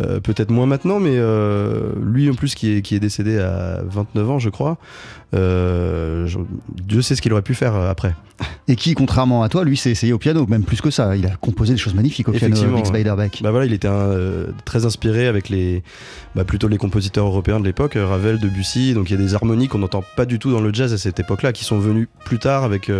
euh, 0.00 0.20
peut-être 0.20 0.50
moins 0.50 0.66
maintenant, 0.66 1.00
mais 1.00 1.14
euh, 1.16 1.92
lui 2.02 2.30
en 2.30 2.34
plus 2.34 2.54
qui 2.54 2.76
est, 2.76 2.82
qui 2.82 2.94
est 2.94 3.00
décédé 3.00 3.38
à 3.38 3.82
29 3.84 4.30
ans, 4.30 4.38
je 4.38 4.48
crois. 4.48 4.78
euh, 5.34 6.26
je- 6.26 6.38
Dieu 6.82 7.02
sait 7.02 7.14
ce 7.14 7.22
qu'il 7.22 7.32
aurait 7.32 7.42
pu 7.42 7.54
faire 7.54 7.74
après. 7.74 8.14
Et 8.68 8.76
qui, 8.76 8.94
contrairement 8.94 9.42
à 9.42 9.48
toi, 9.48 9.64
lui 9.64 9.76
s'est 9.76 9.90
essayé 9.90 10.12
au 10.12 10.18
piano, 10.18 10.46
même 10.46 10.64
plus 10.64 10.80
que 10.80 10.90
ça. 10.90 11.14
Il 11.16 11.26
a 11.26 11.36
composé 11.36 11.74
des 11.74 11.78
choses 11.78 11.94
magnifiques 11.94 12.28
au 12.28 12.32
piano, 12.32 12.54
ouais. 12.78 12.84
Spiderback. 12.84 13.40
Bah 13.42 13.50
voilà, 13.50 13.66
il 13.66 13.72
était 13.72 13.88
un, 13.88 14.10
très 14.64 14.84
inspiré 14.84 15.26
avec 15.26 15.48
les, 15.48 15.82
bah, 16.34 16.44
plutôt 16.44 16.68
les 16.68 16.78
compositeurs 16.78 17.26
européens 17.26 17.60
de 17.60 17.64
l'époque, 17.64 17.96
Ravel, 17.96 18.38
Debussy. 18.38 18.94
Donc 18.94 19.10
il 19.10 19.12
y 19.18 19.22
a 19.22 19.24
des 19.24 19.34
harmonies 19.34 19.68
qu'on 19.68 19.78
n'entend 19.78 20.02
pas 20.16 20.24
du 20.26 20.38
tout 20.38 20.50
dans 20.50 20.60
le 20.60 20.72
jazz 20.72 20.92
à 20.92 20.98
cette 20.98 21.20
époque-là, 21.20 21.52
qui 21.52 21.64
sont 21.64 21.78
venues 21.78 22.08
plus 22.24 22.38
tard 22.38 22.64
avec, 22.64 22.90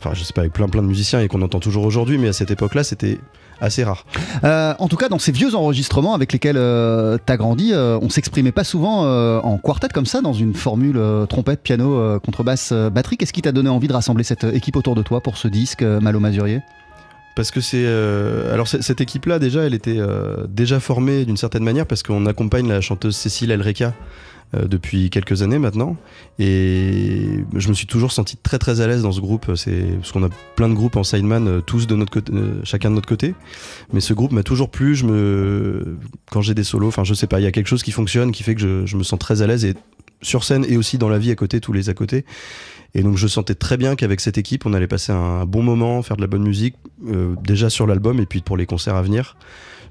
enfin 0.00 0.14
je 0.14 0.22
sais 0.24 0.32
pas, 0.32 0.40
avec 0.42 0.52
plein 0.52 0.68
plein 0.68 0.82
de 0.82 0.88
musiciens 0.88 1.20
et 1.20 1.28
qu'on 1.28 1.42
entend 1.42 1.60
toujours 1.60 1.84
aujourd'hui, 1.84 2.16
mais 2.18 2.28
à 2.28 2.32
cette 2.32 2.50
époque-là, 2.50 2.82
c'était 2.84 3.18
assez 3.62 3.84
rare. 3.84 4.04
Euh, 4.44 4.74
en 4.78 4.88
tout 4.88 4.96
cas, 4.96 5.08
dans 5.08 5.18
ces 5.18 5.32
vieux 5.32 5.54
enregistrements 5.54 6.14
avec 6.14 6.32
lesquels 6.32 6.56
euh, 6.58 7.16
t'as 7.24 7.36
grandi, 7.36 7.72
euh, 7.72 7.98
on 8.02 8.10
s'exprimait 8.10 8.52
pas 8.52 8.64
souvent 8.64 9.04
euh, 9.06 9.40
en 9.40 9.56
quartet 9.56 9.88
comme 9.88 10.06
ça, 10.06 10.20
dans 10.20 10.32
une 10.32 10.54
formule 10.54 11.00
trompette, 11.28 11.62
piano, 11.62 12.18
contrebasse, 12.20 12.72
batterie. 12.72 13.16
Qu'est-ce 13.16 13.32
qui 13.32 13.42
t'a 13.42 13.52
donné 13.52 13.70
envie 13.70 13.88
de 13.88 13.92
rassembler 13.92 14.24
cette 14.24 14.44
équipe 14.44 14.76
autour 14.76 14.94
de 14.94 15.02
toi 15.02 15.20
pour 15.20 15.36
ce 15.38 15.48
disque, 15.48 15.82
Malo 15.82 16.20
Mazurier 16.20 16.60
Parce 17.36 17.50
que 17.50 17.60
c'est. 17.60 17.84
euh, 17.84 18.52
alors, 18.52 18.68
cette 18.68 19.00
équipe-là, 19.00 19.38
déjà, 19.38 19.62
elle 19.62 19.74
était 19.74 19.98
euh, 19.98 20.46
déjà 20.48 20.80
formée 20.80 21.24
d'une 21.24 21.36
certaine 21.36 21.64
manière 21.64 21.86
parce 21.86 22.02
qu'on 22.02 22.26
accompagne 22.26 22.68
la 22.68 22.80
chanteuse 22.80 23.16
Cécile 23.16 23.50
Elreka 23.52 23.94
euh, 24.54 24.66
depuis 24.66 25.10
quelques 25.10 25.42
années 25.42 25.58
maintenant. 25.58 25.96
Et 26.38 27.44
je 27.54 27.68
me 27.68 27.74
suis 27.74 27.86
toujours 27.86 28.12
senti 28.12 28.36
très 28.36 28.58
très 28.58 28.80
à 28.80 28.86
l'aise 28.86 29.02
dans 29.02 29.12
ce 29.12 29.20
groupe. 29.20 29.52
C'est 29.56 29.96
parce 29.98 30.12
qu'on 30.12 30.24
a 30.24 30.28
plein 30.56 30.68
de 30.68 30.74
groupes 30.74 30.96
en 30.96 31.04
sideman, 31.04 31.46
euh, 31.48 31.60
tous 31.60 31.86
de 31.86 31.96
notre 31.96 32.12
côté, 32.12 32.32
euh, 32.34 32.60
chacun 32.64 32.90
de 32.90 32.94
notre 32.96 33.08
côté. 33.08 33.34
Mais 33.92 34.00
ce 34.00 34.12
groupe 34.14 34.32
m'a 34.32 34.42
toujours 34.42 34.70
plu. 34.70 34.94
Je 34.94 35.06
me, 35.06 35.96
quand 36.30 36.42
j'ai 36.42 36.54
des 36.54 36.64
solos, 36.64 36.88
enfin, 36.88 37.04
je 37.04 37.14
sais 37.14 37.26
pas, 37.26 37.40
il 37.40 37.44
y 37.44 37.46
a 37.46 37.52
quelque 37.52 37.68
chose 37.68 37.82
qui 37.82 37.92
fonctionne, 37.92 38.32
qui 38.32 38.42
fait 38.42 38.54
que 38.54 38.84
je, 38.86 38.96
me 38.96 39.02
sens 39.02 39.18
très 39.18 39.42
à 39.42 39.46
l'aise 39.46 39.64
et 39.64 39.74
sur 40.20 40.44
scène 40.44 40.64
et 40.68 40.76
aussi 40.76 40.98
dans 40.98 41.08
la 41.08 41.18
vie 41.18 41.30
à 41.30 41.34
côté, 41.34 41.60
tous 41.60 41.72
les 41.72 41.88
à 41.88 41.94
côté. 41.94 42.24
Et 42.94 43.02
donc 43.02 43.16
je 43.16 43.26
sentais 43.26 43.54
très 43.54 43.76
bien 43.76 43.96
qu'avec 43.96 44.20
cette 44.20 44.36
équipe, 44.38 44.66
on 44.66 44.74
allait 44.74 44.86
passer 44.86 45.12
un 45.12 45.46
bon 45.46 45.62
moment, 45.62 46.02
faire 46.02 46.16
de 46.16 46.20
la 46.20 46.26
bonne 46.26 46.42
musique, 46.42 46.74
euh, 47.08 47.34
déjà 47.42 47.70
sur 47.70 47.86
l'album 47.86 48.20
et 48.20 48.26
puis 48.26 48.42
pour 48.42 48.56
les 48.56 48.66
concerts 48.66 48.96
à 48.96 49.02
venir. 49.02 49.36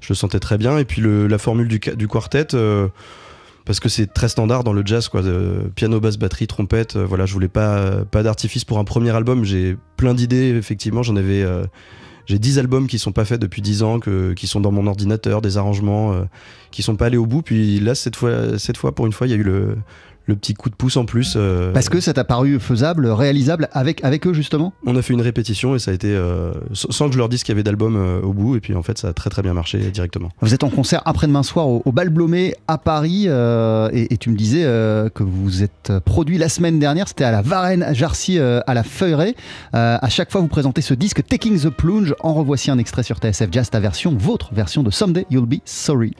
Je 0.00 0.08
le 0.10 0.14
sentais 0.14 0.40
très 0.40 0.56
bien. 0.56 0.78
Et 0.78 0.84
puis 0.84 1.00
le- 1.00 1.26
la 1.26 1.38
formule 1.38 1.68
du, 1.68 1.80
du 1.80 2.08
quartet, 2.08 2.54
euh, 2.54 2.88
parce 3.64 3.80
que 3.80 3.88
c'est 3.88 4.12
très 4.12 4.28
standard 4.28 4.64
dans 4.64 4.72
le 4.72 4.82
jazz, 4.84 5.08
quoi. 5.08 5.22
piano, 5.74 6.00
basse, 6.00 6.18
batterie, 6.18 6.46
trompette. 6.46 6.96
euh, 6.96 7.04
voilà, 7.06 7.26
je 7.26 7.32
voulais 7.32 7.48
pas, 7.48 8.04
pas 8.04 8.22
d'artifice 8.22 8.64
pour 8.64 8.78
un 8.78 8.84
premier 8.84 9.10
album. 9.10 9.44
J'ai 9.44 9.76
plein 9.96 10.14
d'idées, 10.14 10.54
effectivement. 10.56 11.02
J'en 11.02 11.16
avais. 11.16 11.42
euh, 11.42 11.64
j'ai 12.26 12.38
10 12.38 12.58
albums 12.60 12.86
qui 12.86 12.98
sont 12.98 13.10
pas 13.12 13.24
faits 13.24 13.40
depuis 13.40 13.62
10 13.62 13.82
ans, 13.82 13.98
que, 13.98 14.32
qui 14.32 14.46
sont 14.46 14.60
dans 14.60 14.70
mon 14.70 14.86
ordinateur, 14.86 15.42
des 15.42 15.56
arrangements 15.56 16.12
euh, 16.12 16.22
qui 16.70 16.82
sont 16.82 16.94
pas 16.96 17.06
allés 17.06 17.16
au 17.16 17.26
bout. 17.26 17.42
Puis 17.42 17.80
là, 17.80 17.94
cette 17.94 18.16
fois, 18.16 18.58
cette 18.58 18.76
fois 18.76 18.94
pour 18.94 19.06
une 19.06 19.12
fois, 19.12 19.26
il 19.26 19.30
y 19.30 19.34
a 19.34 19.36
eu 19.36 19.42
le, 19.42 19.76
le 20.26 20.36
petit 20.36 20.54
coup 20.54 20.70
de 20.70 20.74
pouce 20.74 20.96
en 20.96 21.04
plus. 21.04 21.34
euh, 21.36 21.72
Parce 21.72 21.88
que 21.88 22.00
ça 22.00 22.12
t'a 22.12 22.24
paru 22.24 22.58
faisable, 22.60 23.06
réalisable 23.08 23.68
avec, 23.72 24.04
avec 24.04 24.26
eux 24.26 24.32
justement 24.32 24.72
on 24.86 24.96
a 24.96 25.02
fait 25.02 25.12
une 25.14 25.20
répétition 25.20 25.74
et 25.74 25.78
ça 25.78 25.90
a 25.90 25.94
été 25.94 26.08
euh, 26.14 26.52
sans 26.72 27.06
que 27.08 27.12
je 27.12 27.18
leur 27.18 27.28
dise 27.28 27.42
qu'il 27.42 27.52
y 27.52 27.56
avait 27.56 27.62
d'albums 27.62 27.96
euh, 27.96 28.20
au 28.22 28.32
bout. 28.32 28.56
Et 28.56 28.60
puis 28.60 28.74
en 28.74 28.82
fait, 28.82 28.98
ça 28.98 29.08
a 29.08 29.12
très 29.12 29.30
très 29.30 29.42
bien 29.42 29.54
marché 29.54 29.78
directement. 29.90 30.28
Vous 30.40 30.54
êtes 30.54 30.64
en 30.64 30.70
concert 30.70 31.02
après-demain 31.04 31.42
soir 31.42 31.68
au, 31.68 31.82
au 31.84 31.92
Bal 31.92 32.08
Blomé 32.10 32.54
à 32.68 32.78
Paris 32.78 33.26
et, 33.26 34.12
et 34.14 34.16
tu 34.16 34.30
me 34.30 34.36
disais 34.36 34.62
que 34.62 35.22
vous 35.22 35.62
êtes 35.62 35.92
produit 36.04 36.38
la 36.38 36.48
semaine 36.48 36.78
dernière, 36.78 37.08
c'était 37.08 37.24
à 37.24 37.30
la 37.32 37.42
Varenne 37.42 37.82
à 37.82 37.92
Jarcy 37.92 38.38
à 38.38 38.74
la 38.74 38.82
Feuilleraie. 38.82 39.34
Euh, 39.74 39.98
à 40.00 40.08
chaque 40.08 40.30
fois 40.30 40.40
vous 40.40 40.48
présentez 40.48 40.80
ce 40.82 40.94
disque 40.94 41.24
Taking 41.26 41.58
the 41.60 41.68
Plunge. 41.70 42.14
En 42.20 42.34
revoici 42.34 42.70
un 42.70 42.78
extrait 42.78 43.02
sur 43.02 43.18
TSF 43.18 43.48
Jazz, 43.50 43.70
ta 43.70 43.80
version, 43.80 44.14
votre 44.16 44.54
version 44.54 44.82
de 44.82 44.90
Someday 44.90 45.26
You'll 45.30 45.46
Be 45.46 45.56
Sorry. 45.64 46.14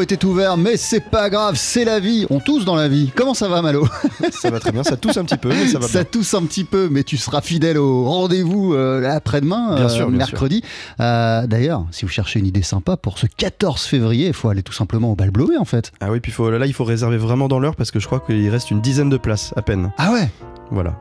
Étaient 0.00 0.24
ouverts, 0.24 0.56
mais 0.56 0.76
c'est 0.76 1.00
pas 1.10 1.28
grave, 1.30 1.54
c'est 1.56 1.84
la 1.84 2.00
vie. 2.00 2.26
On 2.30 2.40
tousse 2.40 2.64
dans 2.64 2.74
la 2.74 2.88
vie. 2.88 3.12
Comment 3.14 3.34
ça 3.34 3.46
va, 3.48 3.62
Malo? 3.62 3.86
Ça 4.32 4.50
va 4.50 4.58
très 4.58 4.72
bien, 4.72 4.82
ça 4.82 4.96
tousse 4.96 5.16
un 5.16 5.24
petit 5.24 5.36
peu, 5.36 5.50
mais 5.50 5.68
ça 5.68 5.78
va 5.78 5.86
Ça 5.86 6.00
bien. 6.02 6.10
tousse 6.10 6.34
un 6.34 6.42
petit 6.44 6.64
peu, 6.64 6.88
mais 6.90 7.04
tu 7.04 7.16
seras 7.16 7.40
fidèle 7.40 7.78
au 7.78 8.04
rendez-vous 8.04 8.74
euh, 8.74 9.08
après-demain, 9.08 9.76
Bien 9.76 9.84
euh, 9.84 9.88
sûr, 9.88 10.08
bien 10.08 10.18
mercredi. 10.18 10.62
Euh, 11.00 11.46
D'ailleurs, 11.46 11.84
si 11.92 12.04
vous 12.04 12.10
cherchez 12.10 12.40
une 12.40 12.46
idée 12.46 12.62
sympa 12.62 12.96
pour 12.96 13.18
ce 13.18 13.26
14 13.26 13.82
février, 13.82 14.28
il 14.28 14.32
faut 14.34 14.48
aller 14.48 14.62
tout 14.62 14.72
simplement 14.72 15.12
au 15.12 15.14
bal 15.14 15.30
Blomet, 15.30 15.56
en 15.58 15.64
fait. 15.64 15.92
Ah 16.00 16.10
oui, 16.10 16.18
puis 16.20 16.32
faut, 16.32 16.50
là, 16.50 16.66
il 16.66 16.72
faut 16.72 16.84
réserver 16.84 17.18
vraiment 17.18 17.46
dans 17.48 17.60
l'heure 17.60 17.76
parce 17.76 17.90
que 17.90 18.00
je 18.00 18.06
crois 18.06 18.20
qu'il 18.20 18.48
reste 18.48 18.70
une 18.70 18.80
dizaine 18.80 19.10
de 19.10 19.18
places 19.18 19.52
à 19.56 19.62
peine. 19.62 19.92
Ah 19.98 20.12
ouais? 20.12 20.28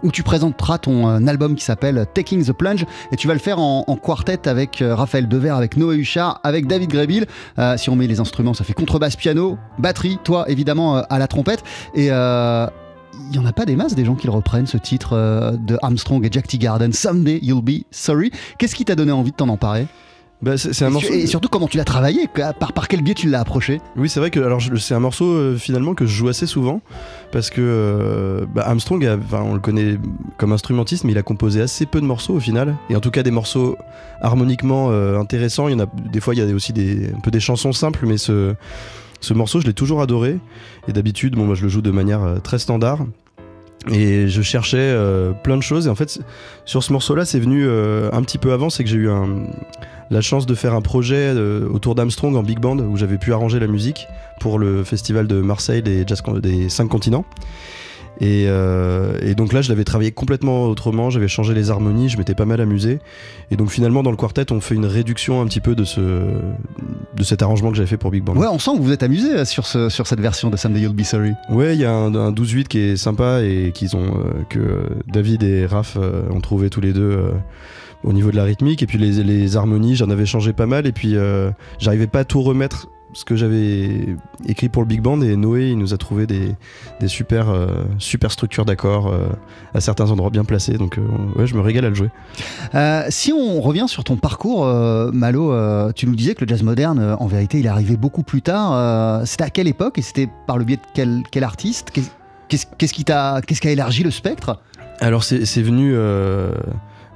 Où 0.03 0.11
tu 0.11 0.23
présenteras 0.23 0.77
ton 0.77 1.07
euh, 1.07 1.27
album 1.27 1.55
qui 1.55 1.63
s'appelle 1.63 2.05
Taking 2.13 2.45
the 2.45 2.51
Plunge 2.51 2.85
et 3.11 3.15
tu 3.15 3.27
vas 3.27 3.33
le 3.33 3.39
faire 3.39 3.59
en, 3.59 3.83
quartet 3.95 4.47
avec 4.47 4.81
euh, 4.81 4.95
Raphaël 4.95 5.27
Devers, 5.27 5.55
avec 5.55 5.77
Noé 5.77 5.95
Huchard, 5.97 6.39
avec 6.43 6.67
David 6.67 6.89
Grébil. 6.89 7.25
Euh, 7.59 7.77
si 7.77 7.89
on 7.89 7.95
met 7.95 8.07
les 8.07 8.19
instruments, 8.19 8.53
ça 8.53 8.63
fait 8.63 8.73
contrebasse, 8.73 9.15
piano, 9.15 9.57
batterie, 9.79 10.17
toi 10.23 10.45
évidemment 10.49 10.97
euh, 10.97 11.01
à 11.09 11.19
la 11.19 11.27
trompette. 11.27 11.63
Et 11.95 12.07
il 12.07 13.35
y 13.35 13.39
en 13.39 13.45
a 13.45 13.53
pas 13.53 13.65
des 13.65 13.75
masses 13.75 13.95
des 13.95 14.05
gens 14.05 14.15
qui 14.15 14.27
le 14.27 14.33
reprennent 14.33 14.67
ce 14.67 14.77
titre 14.77 15.57
de 15.57 15.77
Armstrong 15.81 16.25
et 16.25 16.29
Jack 16.31 16.47
T. 16.47 16.57
Garden, 16.57 16.91
Someday 16.91 17.39
You'll 17.41 17.61
Be 17.61 17.83
Sorry. 17.91 18.31
Qu'est-ce 18.57 18.75
qui 18.75 18.85
t'a 18.85 18.95
donné 18.95 19.11
envie 19.11 19.31
de 19.31 19.35
t'en 19.35 19.49
emparer? 19.49 19.87
Bah, 20.41 20.57
c'est 20.57 20.73
c'est 20.73 20.85
un 20.85 20.89
et, 20.89 20.91
morceau. 20.91 21.07
su- 21.07 21.19
et 21.19 21.27
surtout 21.27 21.49
comment 21.49 21.67
tu 21.67 21.77
l'as 21.77 21.83
travaillé, 21.85 22.27
par, 22.27 22.73
par 22.73 22.87
quel 22.87 23.01
biais 23.03 23.13
tu 23.13 23.29
l'as 23.29 23.41
approché? 23.41 23.79
Oui, 23.95 24.09
c'est 24.09 24.19
vrai 24.19 24.31
que 24.31 24.39
alors 24.39 24.59
c'est 24.79 24.95
un 24.95 24.99
morceau 24.99 25.25
euh, 25.25 25.55
finalement 25.55 25.93
que 25.93 26.05
je 26.07 26.11
joue 26.13 26.29
assez 26.29 26.47
souvent 26.47 26.81
parce 27.31 27.49
que 27.51 27.61
euh, 27.61 28.45
bah, 28.55 28.63
Armstrong, 28.65 29.05
a- 29.05 29.17
on 29.43 29.53
le 29.53 29.59
connaît 29.59 29.97
comme 30.37 30.51
instrumentiste, 30.51 31.03
mais 31.03 31.11
il 31.11 31.17
a 31.19 31.23
composé 31.23 31.61
assez 31.61 31.85
peu 31.85 32.01
de 32.01 32.05
morceaux 32.05 32.33
au 32.33 32.39
final, 32.39 32.75
et 32.89 32.95
en 32.95 32.99
tout 32.99 33.11
cas 33.11 33.21
des 33.23 33.29
morceaux 33.31 33.77
harmoniquement 34.21 34.87
euh, 34.89 35.19
intéressants. 35.19 35.67
Il 35.67 35.73
y 35.73 35.75
en 35.75 35.83
a 35.83 35.87
des 36.11 36.19
fois, 36.19 36.33
il 36.33 36.39
y 36.39 36.41
a 36.51 36.53
aussi 36.55 36.73
des 36.73 37.11
un 37.15 37.19
peu 37.19 37.29
des 37.31 37.39
chansons 37.39 37.71
simples, 37.73 38.05
mais 38.07 38.17
ce 38.17 38.55
ce 39.19 39.35
morceau, 39.35 39.61
je 39.61 39.67
l'ai 39.67 39.73
toujours 39.73 40.01
adoré. 40.01 40.39
Et 40.87 40.93
d'habitude, 40.93 41.35
bon, 41.35 41.45
moi, 41.45 41.53
je 41.53 41.61
le 41.61 41.69
joue 41.69 41.81
de 41.81 41.91
manière 41.91 42.21
très 42.43 42.57
standard. 42.57 43.05
Et 43.89 44.27
je 44.27 44.41
cherchais 44.41 44.77
euh, 44.77 45.31
plein 45.31 45.57
de 45.57 45.63
choses. 45.63 45.87
Et 45.87 45.89
en 45.89 45.95
fait, 45.95 46.19
sur 46.65 46.83
ce 46.83 46.93
morceau-là, 46.93 47.25
c'est 47.25 47.39
venu 47.39 47.65
euh, 47.65 48.09
un 48.13 48.21
petit 48.21 48.37
peu 48.37 48.53
avant. 48.53 48.69
C'est 48.69 48.83
que 48.83 48.89
j'ai 48.89 48.97
eu 48.97 49.09
la 50.09 50.21
chance 50.21 50.45
de 50.45 50.53
faire 50.53 50.75
un 50.75 50.81
projet 50.81 51.33
euh, 51.35 51.67
autour 51.67 51.95
d'Armstrong 51.95 52.35
en 52.35 52.43
big 52.43 52.59
band 52.59 52.77
où 52.77 52.97
j'avais 52.97 53.17
pu 53.17 53.33
arranger 53.33 53.59
la 53.59 53.67
musique 53.67 54.07
pour 54.39 54.59
le 54.59 54.83
festival 54.83 55.27
de 55.27 55.41
Marseille 55.41 55.81
des, 55.81 56.03
jazz, 56.05 56.21
des 56.41 56.69
cinq 56.69 56.87
continents. 56.89 57.25
Et, 58.21 58.45
euh, 58.47 59.17
et 59.23 59.33
donc 59.33 59.51
là, 59.51 59.63
je 59.63 59.69
l'avais 59.69 59.83
travaillé 59.83 60.11
complètement 60.11 60.65
autrement. 60.65 61.09
J'avais 61.09 61.27
changé 61.27 61.55
les 61.55 61.71
harmonies. 61.71 62.07
Je 62.07 62.19
m'étais 62.19 62.35
pas 62.35 62.45
mal 62.45 62.61
amusé. 62.61 62.99
Et 63.49 63.55
donc 63.55 63.71
finalement, 63.71 64.03
dans 64.03 64.11
le 64.11 64.17
quartet, 64.17 64.51
on 64.51 64.61
fait 64.61 64.75
une 64.75 64.85
réduction 64.85 65.41
un 65.41 65.47
petit 65.47 65.59
peu 65.59 65.73
de, 65.73 65.83
ce, 65.83 65.99
de 65.99 67.23
cet 67.23 67.41
arrangement 67.41 67.71
que 67.71 67.77
j'avais 67.77 67.87
fait 67.87 67.97
pour 67.97 68.11
big 68.11 68.23
band. 68.23 68.35
Ouais, 68.35 68.47
on 68.47 68.59
sent 68.59 68.71
que 68.77 68.81
vous 68.81 68.91
êtes 68.91 69.01
amusé 69.01 69.33
euh, 69.33 69.45
sur, 69.45 69.65
ce, 69.65 69.89
sur 69.89 70.05
cette 70.05 70.21
version 70.21 70.51
de 70.51 70.55
Someday 70.55 70.81
You'll 70.81 70.93
Be 70.93 71.01
Sorry. 71.01 71.31
Ouais, 71.49 71.73
il 71.73 71.81
y 71.81 71.85
a 71.85 71.91
un, 71.91 72.13
un 72.13 72.31
12-8 72.31 72.65
qui 72.65 72.77
est 72.77 72.95
sympa 72.95 73.41
et 73.41 73.71
qu'ils 73.73 73.95
ont 73.95 74.05
euh, 74.05 74.43
que 74.49 74.59
euh, 74.59 74.83
David 75.07 75.41
et 75.41 75.65
Raph 75.65 75.97
ont 76.29 76.41
trouvé 76.41 76.69
tous 76.69 76.81
les 76.81 76.93
deux 76.93 77.31
au 78.03 78.13
niveau 78.13 78.29
de 78.29 78.35
la 78.35 78.43
rythmique 78.43 78.83
et 78.83 78.87
puis 78.87 78.99
les, 78.99 79.23
les 79.23 79.55
harmonies, 79.55 79.95
j'en 79.95 80.09
avais 80.09 80.25
changé 80.25 80.53
pas 80.53 80.65
mal 80.67 80.85
et 80.85 80.91
puis 80.91 81.15
j'arrivais 81.79 82.07
pas 82.07 82.19
à 82.19 82.23
tout 82.23 82.41
remettre 82.41 82.87
ce 83.13 83.25
que 83.25 83.35
j'avais 83.35 84.15
écrit 84.47 84.69
pour 84.69 84.81
le 84.83 84.87
big 84.87 85.01
band 85.01 85.21
et 85.21 85.35
Noé 85.35 85.69
il 85.71 85.77
nous 85.77 85.93
a 85.93 85.97
trouvé 85.97 86.27
des, 86.27 86.55
des 86.99 87.07
super 87.07 87.49
euh, 87.49 87.67
super 87.97 88.31
structures 88.31 88.63
d'accords 88.65 89.07
euh, 89.07 89.27
à 89.73 89.81
certains 89.81 90.09
endroits 90.11 90.29
bien 90.29 90.43
placés 90.45 90.77
donc 90.77 90.97
euh, 90.97 91.01
ouais 91.35 91.45
je 91.47 91.55
me 91.55 91.61
régale 91.61 91.85
à 91.85 91.89
le 91.89 91.95
jouer. 91.95 92.09
Euh, 92.75 93.03
si 93.09 93.33
on 93.33 93.59
revient 93.61 93.85
sur 93.87 94.03
ton 94.03 94.15
parcours, 94.17 94.65
Malo, 95.13 95.53
tu 95.93 96.07
nous 96.07 96.15
disais 96.15 96.35
que 96.35 96.43
le 96.45 96.47
jazz 96.47 96.63
moderne, 96.63 97.15
en 97.19 97.27
vérité, 97.27 97.59
il 97.59 97.65
est 97.65 97.69
arrivé 97.69 97.97
beaucoup 97.97 98.23
plus 98.23 98.41
tard. 98.41 99.25
C'était 99.27 99.43
à 99.43 99.49
quelle 99.49 99.67
époque 99.67 99.97
et 99.97 100.01
c'était 100.01 100.29
par 100.47 100.57
le 100.57 100.63
biais 100.63 100.77
de 100.77 100.81
quel, 100.93 101.23
quel 101.31 101.43
artiste? 101.43 101.89
Qu'est- 101.91 102.11
Qu'est-ce 102.47 102.65
qu'est-ce 102.77 102.93
qui 102.93 103.05
t'a, 103.05 103.39
qu'est-ce 103.47 103.61
qui 103.61 103.69
a 103.69 103.71
élargi 103.71 104.03
le 104.03 104.11
spectre? 104.11 104.59
Alors 104.99 105.23
c'est 105.23 105.45
c'est 105.45 105.61
venu. 105.61 105.95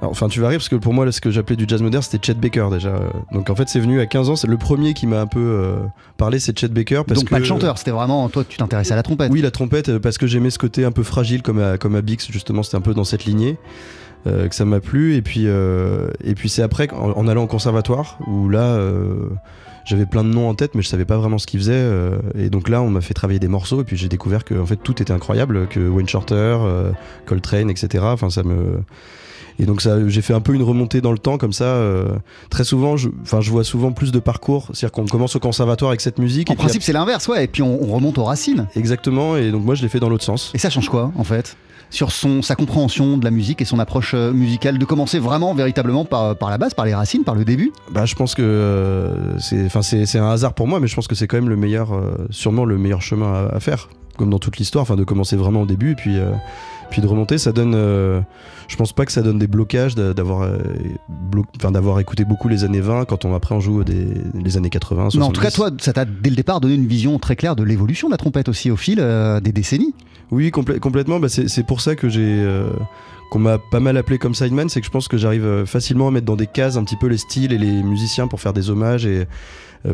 Alors, 0.00 0.10
enfin, 0.10 0.28
tu 0.28 0.40
vas 0.40 0.48
rire 0.48 0.58
parce 0.58 0.68
que 0.68 0.76
pour 0.76 0.92
moi, 0.92 1.04
là, 1.06 1.12
ce 1.12 1.20
que 1.22 1.30
j'appelais 1.30 1.56
du 1.56 1.64
jazz 1.66 1.80
moderne, 1.82 2.02
c'était 2.02 2.24
Chet 2.24 2.34
Baker 2.38 2.68
déjà. 2.70 2.98
Donc 3.32 3.48
en 3.48 3.54
fait, 3.56 3.68
c'est 3.68 3.80
venu 3.80 4.00
à 4.00 4.06
15 4.06 4.28
ans. 4.30 4.36
C'est 4.36 4.46
le 4.46 4.58
premier 4.58 4.92
qui 4.92 5.06
m'a 5.06 5.20
un 5.20 5.26
peu 5.26 5.40
euh, 5.40 5.76
parlé, 6.18 6.38
c'est 6.38 6.58
Chet 6.58 6.68
Baker. 6.68 7.02
Parce 7.06 7.20
Donc 7.20 7.28
que, 7.28 7.30
pas 7.34 7.38
le 7.38 7.44
chanteur, 7.46 7.78
c'était 7.78 7.92
vraiment 7.92 8.28
toi, 8.28 8.44
tu 8.46 8.58
t'intéressais 8.58 8.92
à 8.92 8.96
la 8.96 9.02
trompette. 9.02 9.30
Oui, 9.32 9.40
la 9.40 9.50
trompette, 9.50 9.88
euh, 9.88 9.98
parce 9.98 10.18
que 10.18 10.26
j'aimais 10.26 10.50
ce 10.50 10.58
côté 10.58 10.84
un 10.84 10.92
peu 10.92 11.02
fragile 11.02 11.40
comme 11.42 11.60
à, 11.60 11.78
comme 11.78 11.94
à 11.94 12.02
Bix, 12.02 12.30
justement, 12.30 12.62
c'était 12.62 12.76
un 12.76 12.82
peu 12.82 12.92
dans 12.94 13.04
cette 13.04 13.24
lignée. 13.24 13.56
euh, 14.26 14.48
que 14.48 14.54
ça 14.54 14.64
m'a 14.64 14.80
plu 14.80 15.14
et 15.14 15.22
puis 15.22 15.42
euh, 15.46 16.08
et 16.24 16.34
puis 16.34 16.48
c'est 16.48 16.62
après 16.62 16.92
en, 16.92 17.12
en 17.12 17.28
allant 17.28 17.44
au 17.44 17.46
conservatoire 17.46 18.18
où 18.26 18.48
là 18.48 18.76
j'avais 19.86 20.04
plein 20.04 20.24
de 20.24 20.28
noms 20.28 20.48
en 20.48 20.54
tête 20.54 20.74
mais 20.74 20.82
je 20.82 20.88
savais 20.88 21.06
pas 21.06 21.16
vraiment 21.16 21.38
ce 21.38 21.46
qu'ils 21.46 21.60
faisaient 21.60 21.72
euh, 21.74 22.18
et 22.36 22.50
donc 22.50 22.68
là 22.68 22.82
on 22.82 22.90
m'a 22.90 23.00
fait 23.00 23.14
travailler 23.14 23.38
des 23.38 23.48
morceaux 23.48 23.80
et 23.80 23.84
puis 23.84 23.96
j'ai 23.96 24.08
découvert 24.08 24.44
que 24.44 24.54
en 24.54 24.66
fait 24.66 24.76
tout 24.76 25.00
était 25.00 25.12
incroyable 25.12 25.66
que 25.68 25.80
Wayne 25.88 26.08
Shorter 26.08 26.34
euh, 26.34 26.92
Coltrane 27.24 27.70
etc 27.70 28.04
enfin 28.04 28.28
ça 28.28 28.42
me 28.42 28.82
et 29.58 29.64
donc 29.64 29.80
ça, 29.80 30.06
j'ai 30.08 30.20
fait 30.20 30.34
un 30.34 30.40
peu 30.40 30.54
une 30.54 30.62
remontée 30.62 31.00
dans 31.00 31.12
le 31.12 31.18
temps 31.18 31.38
comme 31.38 31.52
ça. 31.52 31.64
euh, 31.64 32.08
très 32.50 32.64
souvent, 32.64 32.96
je, 32.96 33.08
enfin, 33.22 33.40
je 33.40 33.50
vois 33.50 33.64
souvent 33.64 33.92
plus 33.92 34.12
de 34.12 34.18
parcours, 34.18 34.68
c'est-à-dire 34.74 34.92
qu'on 34.92 35.06
commence 35.06 35.34
au 35.36 35.40
conservatoire 35.40 35.90
avec 35.90 36.00
cette 36.02 36.18
musique. 36.18 36.50
En 36.50 36.52
et 36.52 36.56
puis 36.56 36.64
principe, 36.64 36.82
c'est 36.82 36.92
l'inverse, 36.92 37.26
ouais. 37.28 37.44
Et 37.44 37.46
puis 37.48 37.62
on, 37.62 37.82
on 37.82 37.94
remonte 37.94 38.18
aux 38.18 38.24
racines. 38.24 38.66
exactement. 38.76 39.36
Et 39.36 39.50
donc 39.50 39.64
moi, 39.64 39.74
je 39.74 39.82
l'ai 39.82 39.88
fait 39.88 40.00
dans 40.00 40.10
l'autre 40.10 40.24
sens. 40.24 40.52
Et 40.54 40.58
ça 40.58 40.68
change 40.68 40.88
quoi, 40.90 41.10
en 41.16 41.24
fait? 41.24 41.56
Sur 41.90 42.10
sa 42.12 42.54
compréhension 42.54 43.16
de 43.16 43.24
la 43.24 43.30
musique 43.30 43.62
et 43.62 43.64
son 43.64 43.78
approche 43.78 44.12
euh, 44.14 44.32
musicale, 44.32 44.78
de 44.78 44.84
commencer 44.84 45.18
vraiment, 45.18 45.54
véritablement 45.54 46.04
par, 46.04 46.36
par 46.36 46.50
la 46.50 46.58
base, 46.58 46.74
par 46.74 46.84
les 46.84 46.94
racines, 46.94 47.24
par 47.24 47.34
le 47.34 47.44
début 47.44 47.72
Bah, 47.90 48.04
je 48.04 48.14
pense 48.14 48.34
que 48.34 48.42
euh, 48.42 49.38
c'est, 49.38 50.18
un 50.18 50.30
hasard 50.30 50.54
pour 50.54 50.66
moi, 50.66 50.80
mais 50.80 50.88
je 50.88 50.94
pense 50.94 51.06
que 51.06 51.14
c'est 51.14 51.26
quand 51.26 51.36
même 51.36 51.48
le 51.48 51.56
meilleur, 51.56 51.94
euh, 51.94 52.26
sûrement 52.30 52.64
le 52.64 52.78
meilleur 52.78 53.02
chemin 53.02 53.48
à, 53.52 53.60
faire, 53.60 53.88
comme 54.16 54.30
dans 54.30 54.38
toute 54.38 54.58
l'histoire. 54.58 54.96
De 54.96 55.04
commencer 55.04 55.36
vraiment 55.36 55.62
au 55.62 55.66
début 55.66 55.92
et 55.92 55.94
puis, 55.94 56.18
euh, 56.18 56.32
puis 56.90 57.02
de 57.02 57.06
remonter, 57.06 57.38
ça 57.38 57.52
donne. 57.52 57.74
euh, 57.74 58.20
je 58.68 58.76
pense 58.76 58.92
pas 58.92 59.04
que 59.06 59.12
ça 59.12 59.22
donne 59.22 59.38
des 59.38 59.46
blocages 59.46 59.94
d'a- 59.94 60.12
d'avoir, 60.14 60.42
euh, 60.42 60.58
blo- 61.30 61.44
d'avoir 61.72 62.00
écouté 62.00 62.24
beaucoup 62.24 62.48
les 62.48 62.64
années 62.64 62.80
20 62.80 63.04
quand 63.04 63.24
on 63.24 63.34
après 63.34 63.54
on 63.54 63.60
joue 63.60 63.84
des, 63.84 64.08
les 64.34 64.56
années 64.56 64.70
80. 64.70 65.08
Non, 65.14 65.26
en 65.26 65.30
tout 65.32 65.40
cas, 65.40 65.50
70. 65.50 65.54
toi, 65.76 65.84
ça 65.84 65.92
t'a 65.92 66.04
dès 66.04 66.30
le 66.30 66.36
départ 66.36 66.60
donné 66.60 66.74
une 66.74 66.86
vision 66.86 67.18
très 67.18 67.36
claire 67.36 67.56
de 67.56 67.62
l'évolution 67.62 68.08
de 68.08 68.12
la 68.12 68.18
trompette 68.18 68.48
aussi 68.48 68.70
au 68.70 68.76
fil 68.76 68.98
euh, 69.00 69.40
des 69.40 69.52
décennies. 69.52 69.94
Oui, 70.30 70.48
complè- 70.50 70.78
complètement. 70.80 71.20
Bah, 71.20 71.28
c'est, 71.28 71.64
pour 71.66 71.80
ça 71.80 71.94
que 71.94 72.08
j'ai. 72.08 72.22
euh, 72.24 72.70
qu'on 73.30 73.38
m'a 73.40 73.58
pas 73.58 73.80
mal 73.80 73.96
appelé 73.96 74.18
comme 74.18 74.34
sideman, 74.34 74.68
c'est 74.68 74.80
que 74.80 74.86
je 74.86 74.90
pense 74.92 75.08
que 75.08 75.16
j'arrive 75.16 75.64
facilement 75.66 76.08
à 76.08 76.10
mettre 76.12 76.26
dans 76.26 76.36
des 76.36 76.46
cases 76.46 76.76
un 76.76 76.84
petit 76.84 76.96
peu 76.96 77.08
les 77.08 77.18
styles 77.18 77.52
et 77.52 77.58
les 77.58 77.82
musiciens 77.82 78.28
pour 78.28 78.40
faire 78.40 78.52
des 78.52 78.70
hommages 78.70 79.04
et 79.04 79.26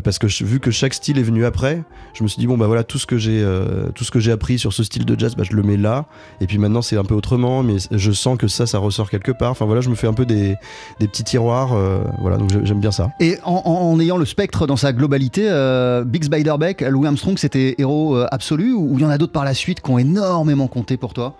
parce 0.01 0.17
que 0.19 0.27
je- 0.27 0.43
vu 0.45 0.59
que 0.59 0.71
chaque 0.71 0.93
style 0.93 1.17
est 1.19 1.23
venu 1.23 1.45
après, 1.45 1.83
je 2.13 2.23
me 2.23 2.27
suis 2.27 2.39
dit 2.39 2.47
bon 2.47 2.57
bah 2.57 2.67
voilà 2.67 2.83
tout 2.83 2.97
ce 2.97 3.05
que 3.05 3.17
j'ai 3.17 3.41
euh, 3.43 3.89
tout 3.93 4.03
ce 4.03 4.11
que 4.11 4.19
j'ai 4.19 4.31
appris 4.31 4.57
sur 4.59 4.71
ce 4.73 4.83
style 4.83 5.05
de 5.05 5.19
jazz, 5.19 5.35
bah, 5.35 5.43
je 5.49 5.55
le 5.55 5.63
mets 5.63 5.77
là 5.77 6.05
et 6.41 6.47
puis 6.47 6.57
maintenant 6.57 6.81
c'est 6.81 6.97
un 6.97 7.03
peu 7.03 7.13
autrement, 7.15 7.63
mais 7.63 7.75
je 7.91 8.11
sens 8.11 8.37
que 8.37 8.47
ça 8.47 8.65
ça 8.65 8.77
ressort 8.79 9.09
quelque 9.09 9.31
part. 9.31 9.51
Enfin 9.51 9.65
voilà, 9.65 9.81
je 9.81 9.89
me 9.89 9.95
fais 9.95 10.07
un 10.07 10.13
peu 10.13 10.25
des, 10.25 10.55
des 10.99 11.07
petits 11.07 11.23
tiroirs, 11.23 11.73
euh, 11.73 11.99
voilà 12.21 12.37
donc 12.37 12.51
j'ai- 12.51 12.65
j'aime 12.65 12.79
bien 12.79 12.91
ça. 12.91 13.09
Et 13.19 13.37
en, 13.43 13.99
ayant 13.99 14.17
le 14.17 14.25
spectre 14.25 14.67
dans 14.67 14.77
sa 14.77 14.93
globalité, 14.93 15.47
euh, 15.49 16.03
Biggs 16.03 16.29
Beiderbecke, 16.29 16.81
Louis 16.81 17.07
Armstrong, 17.07 17.37
c'était 17.37 17.75
héros 17.77 18.15
euh, 18.15 18.25
absolu 18.31 18.73
ou 18.73 18.95
il 18.97 19.01
y 19.01 19.05
en 19.05 19.09
a 19.09 19.17
d'autres 19.17 19.33
par 19.33 19.45
la 19.45 19.53
suite 19.53 19.81
qui 19.81 19.91
ont 19.91 19.97
énormément 19.99 20.67
compté 20.67 20.97
pour 20.97 21.13
toi? 21.13 21.35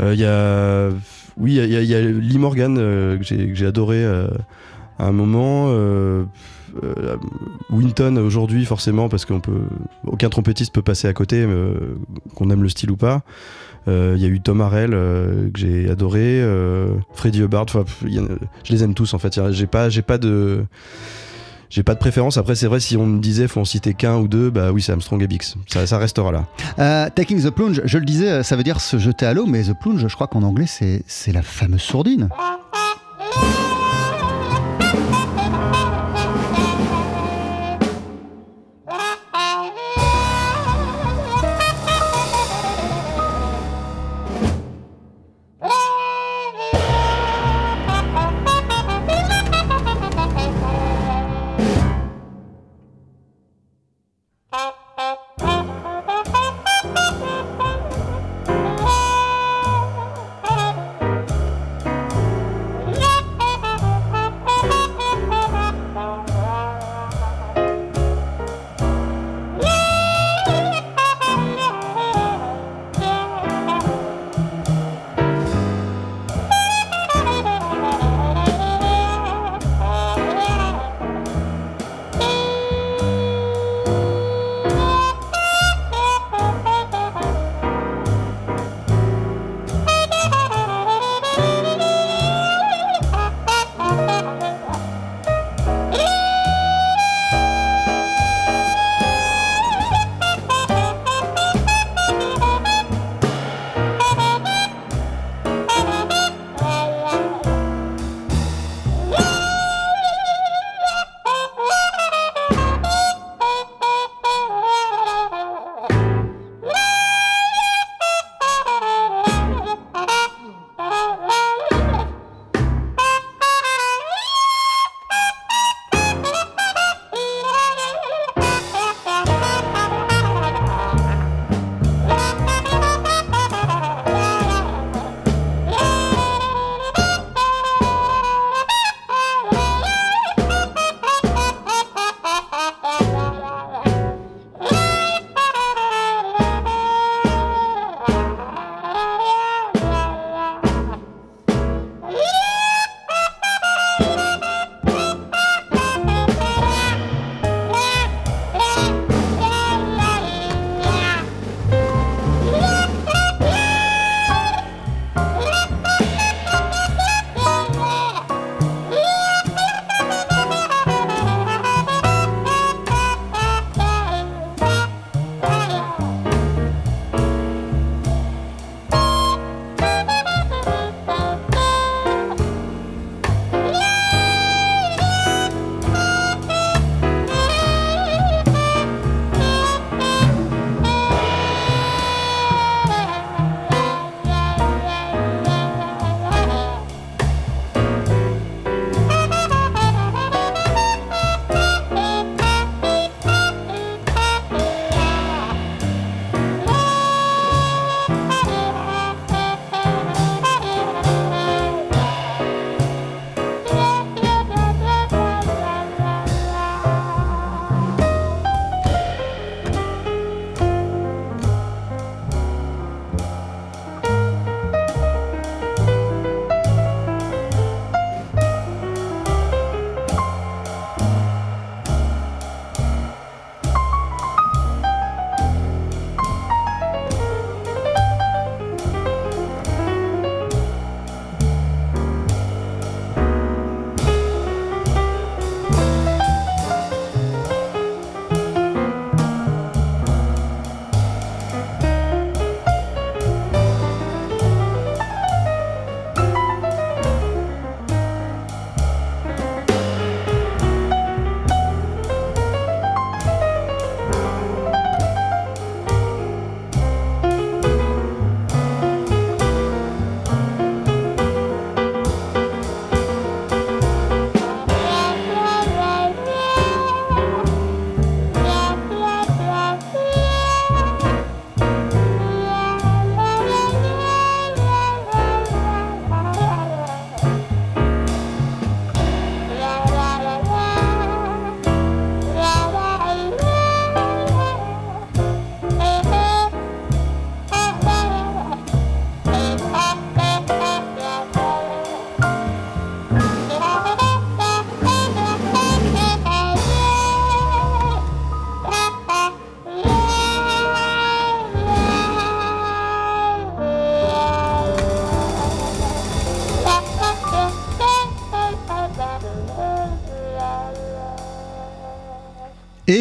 Euh, 0.00 0.12
Il 0.14 0.20
y 0.20 0.24
a 0.24 0.88
oui 1.36 1.54
il 1.56 1.72
y 1.72 1.94
a- 1.94 2.00
y, 2.00 2.12
Lee 2.20 2.38
Morgan 2.38 2.76
euh, 2.78 3.16
que 3.18 3.24
j'ai 3.24 3.48
que 3.48 3.54
j'ai 3.54 3.66
adoré 3.66 4.04
euh, 4.04 4.28
à 4.98 5.06
un 5.06 5.12
moment. 5.12 5.66
Euh, 6.82 7.16
Winton 7.70 8.16
aujourd'hui 8.16 8.64
forcément 8.64 9.08
parce 9.08 9.24
qu'on 9.24 9.40
peut 9.40 9.62
aucun 10.06 10.28
trompettiste 10.28 10.72
peut 10.72 10.82
passer 10.82 11.08
à 11.08 11.12
côté 11.12 11.42
euh, 11.42 11.96
qu'on 12.34 12.50
aime 12.50 12.62
le 12.62 12.68
style 12.68 12.90
ou 12.90 12.96
pas. 12.96 13.22
Euh, 13.86 14.14
il 14.16 14.22
y 14.22 14.24
a 14.24 14.28
eu 14.28 14.40
Tom 14.40 14.60
Harrell 14.60 14.90
que 14.90 15.58
j'ai 15.58 15.90
adoré 15.90 16.42
Freddie 17.12 17.40
Hubbard 17.40 17.66
je 18.04 18.72
les 18.72 18.84
aime 18.84 18.94
tous 18.94 19.14
en 19.14 19.18
fait. 19.18 19.40
J'ai 19.52 19.66
pas 19.66 19.88
j'ai 19.88 20.02
pas 20.02 20.18
de 20.18 20.64
j'ai 21.70 21.82
pas 21.82 21.94
de 21.94 21.98
préférence. 21.98 22.38
Après 22.38 22.54
c'est 22.54 22.66
vrai 22.66 22.80
si 22.80 22.96
on 22.96 23.06
me 23.06 23.20
disait 23.20 23.46
faut 23.46 23.60
en 23.60 23.64
citer 23.64 23.94
qu'un 23.94 24.16
ou 24.16 24.28
deux 24.28 24.50
bah 24.50 24.72
oui 24.72 24.82
c'est 24.82 24.92
Armstrong 24.92 25.22
et 25.22 25.26
Bix 25.26 25.56
ça, 25.68 25.98
restera 25.98 26.32
là. 26.32 27.10
Taking 27.10 27.42
the 27.42 27.50
plunge, 27.50 27.82
je 27.84 27.98
le 27.98 28.04
disais, 28.04 28.42
ça 28.42 28.56
veut 28.56 28.62
dire 28.64 28.80
se 28.80 28.98
jeter 28.98 29.26
à 29.26 29.34
l'eau, 29.34 29.46
mais 29.46 29.62
the 29.62 29.74
plunge, 29.78 30.06
je 30.06 30.14
crois 30.14 30.26
qu'en 30.26 30.42
anglais, 30.42 30.66
c'est 30.68 31.32
la 31.32 31.42
fameuse 31.42 31.82
sourdine. 31.82 32.28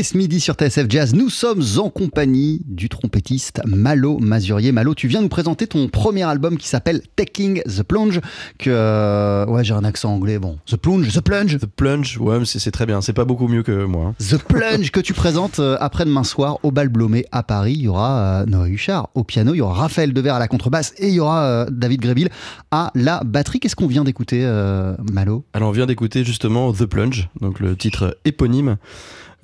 Ce 0.03 0.17
midi 0.17 0.41
sur 0.41 0.55
TSF 0.55 0.87
Jazz, 0.89 1.13
nous 1.15 1.29
sommes 1.29 1.63
en 1.77 1.89
compagnie 1.89 2.61
du 2.65 2.89
trompettiste 2.89 3.61
Malo 3.65 4.19
Mazurier. 4.19 4.73
Malo, 4.73 4.93
tu 4.93 5.07
viens 5.07 5.21
nous 5.21 5.29
présenter 5.29 5.65
ton 5.65 5.87
premier 5.87 6.23
album 6.23 6.57
qui 6.57 6.67
s'appelle 6.67 7.01
Taking 7.15 7.61
the 7.63 7.83
Plunge. 7.83 8.19
Que 8.59 8.69
euh, 8.69 9.45
ouais, 9.45 9.63
j'ai 9.63 9.73
un 9.73 9.85
accent 9.85 10.13
anglais. 10.13 10.39
Bon, 10.39 10.57
The 10.65 10.75
Plunge, 10.75 11.09
The 11.13 11.21
Plunge. 11.21 11.57
The 11.57 11.65
Plunge, 11.67 12.17
ouais, 12.19 12.39
c'est 12.43 12.71
très 12.71 12.85
bien. 12.85 12.99
C'est 12.99 13.13
pas 13.13 13.23
beaucoup 13.23 13.47
mieux 13.47 13.63
que 13.63 13.85
moi. 13.85 14.07
hein. 14.07 14.15
The 14.19 14.43
Plunge 14.43 14.91
que 14.91 14.99
tu 14.99 15.13
présentes 15.13 15.59
euh, 15.59 15.77
après-demain 15.79 16.25
soir 16.25 16.59
au 16.63 16.71
Bal 16.71 16.89
Blomé 16.89 17.25
à 17.31 17.41
Paris. 17.41 17.75
Il 17.77 17.83
y 17.83 17.87
aura 17.87 18.41
euh, 18.41 18.45
Noé 18.45 18.71
Huchard 18.71 19.07
au 19.15 19.23
piano, 19.23 19.53
il 19.53 19.59
y 19.59 19.61
aura 19.61 19.73
Raphaël 19.75 20.11
Devers 20.11 20.35
à 20.35 20.39
la 20.39 20.49
contrebasse 20.49 20.93
et 20.97 21.07
il 21.07 21.13
y 21.13 21.19
aura 21.21 21.65
David 21.71 22.01
Grébille 22.01 22.29
à 22.71 22.91
la 22.93 23.21
batterie. 23.23 23.61
Qu'est-ce 23.61 23.77
qu'on 23.77 23.87
vient 23.87 24.03
d'écouter, 24.03 24.41
euh, 24.43 24.95
Malo? 25.13 25.45
Alors 25.53 25.69
on 25.69 25.71
vient 25.71 25.85
d'écouter 25.85 26.25
justement 26.25 26.73
The 26.73 26.87
Plunge, 26.87 27.29
donc 27.39 27.61
le 27.61 27.77
titre 27.77 28.17
éponyme. 28.25 28.75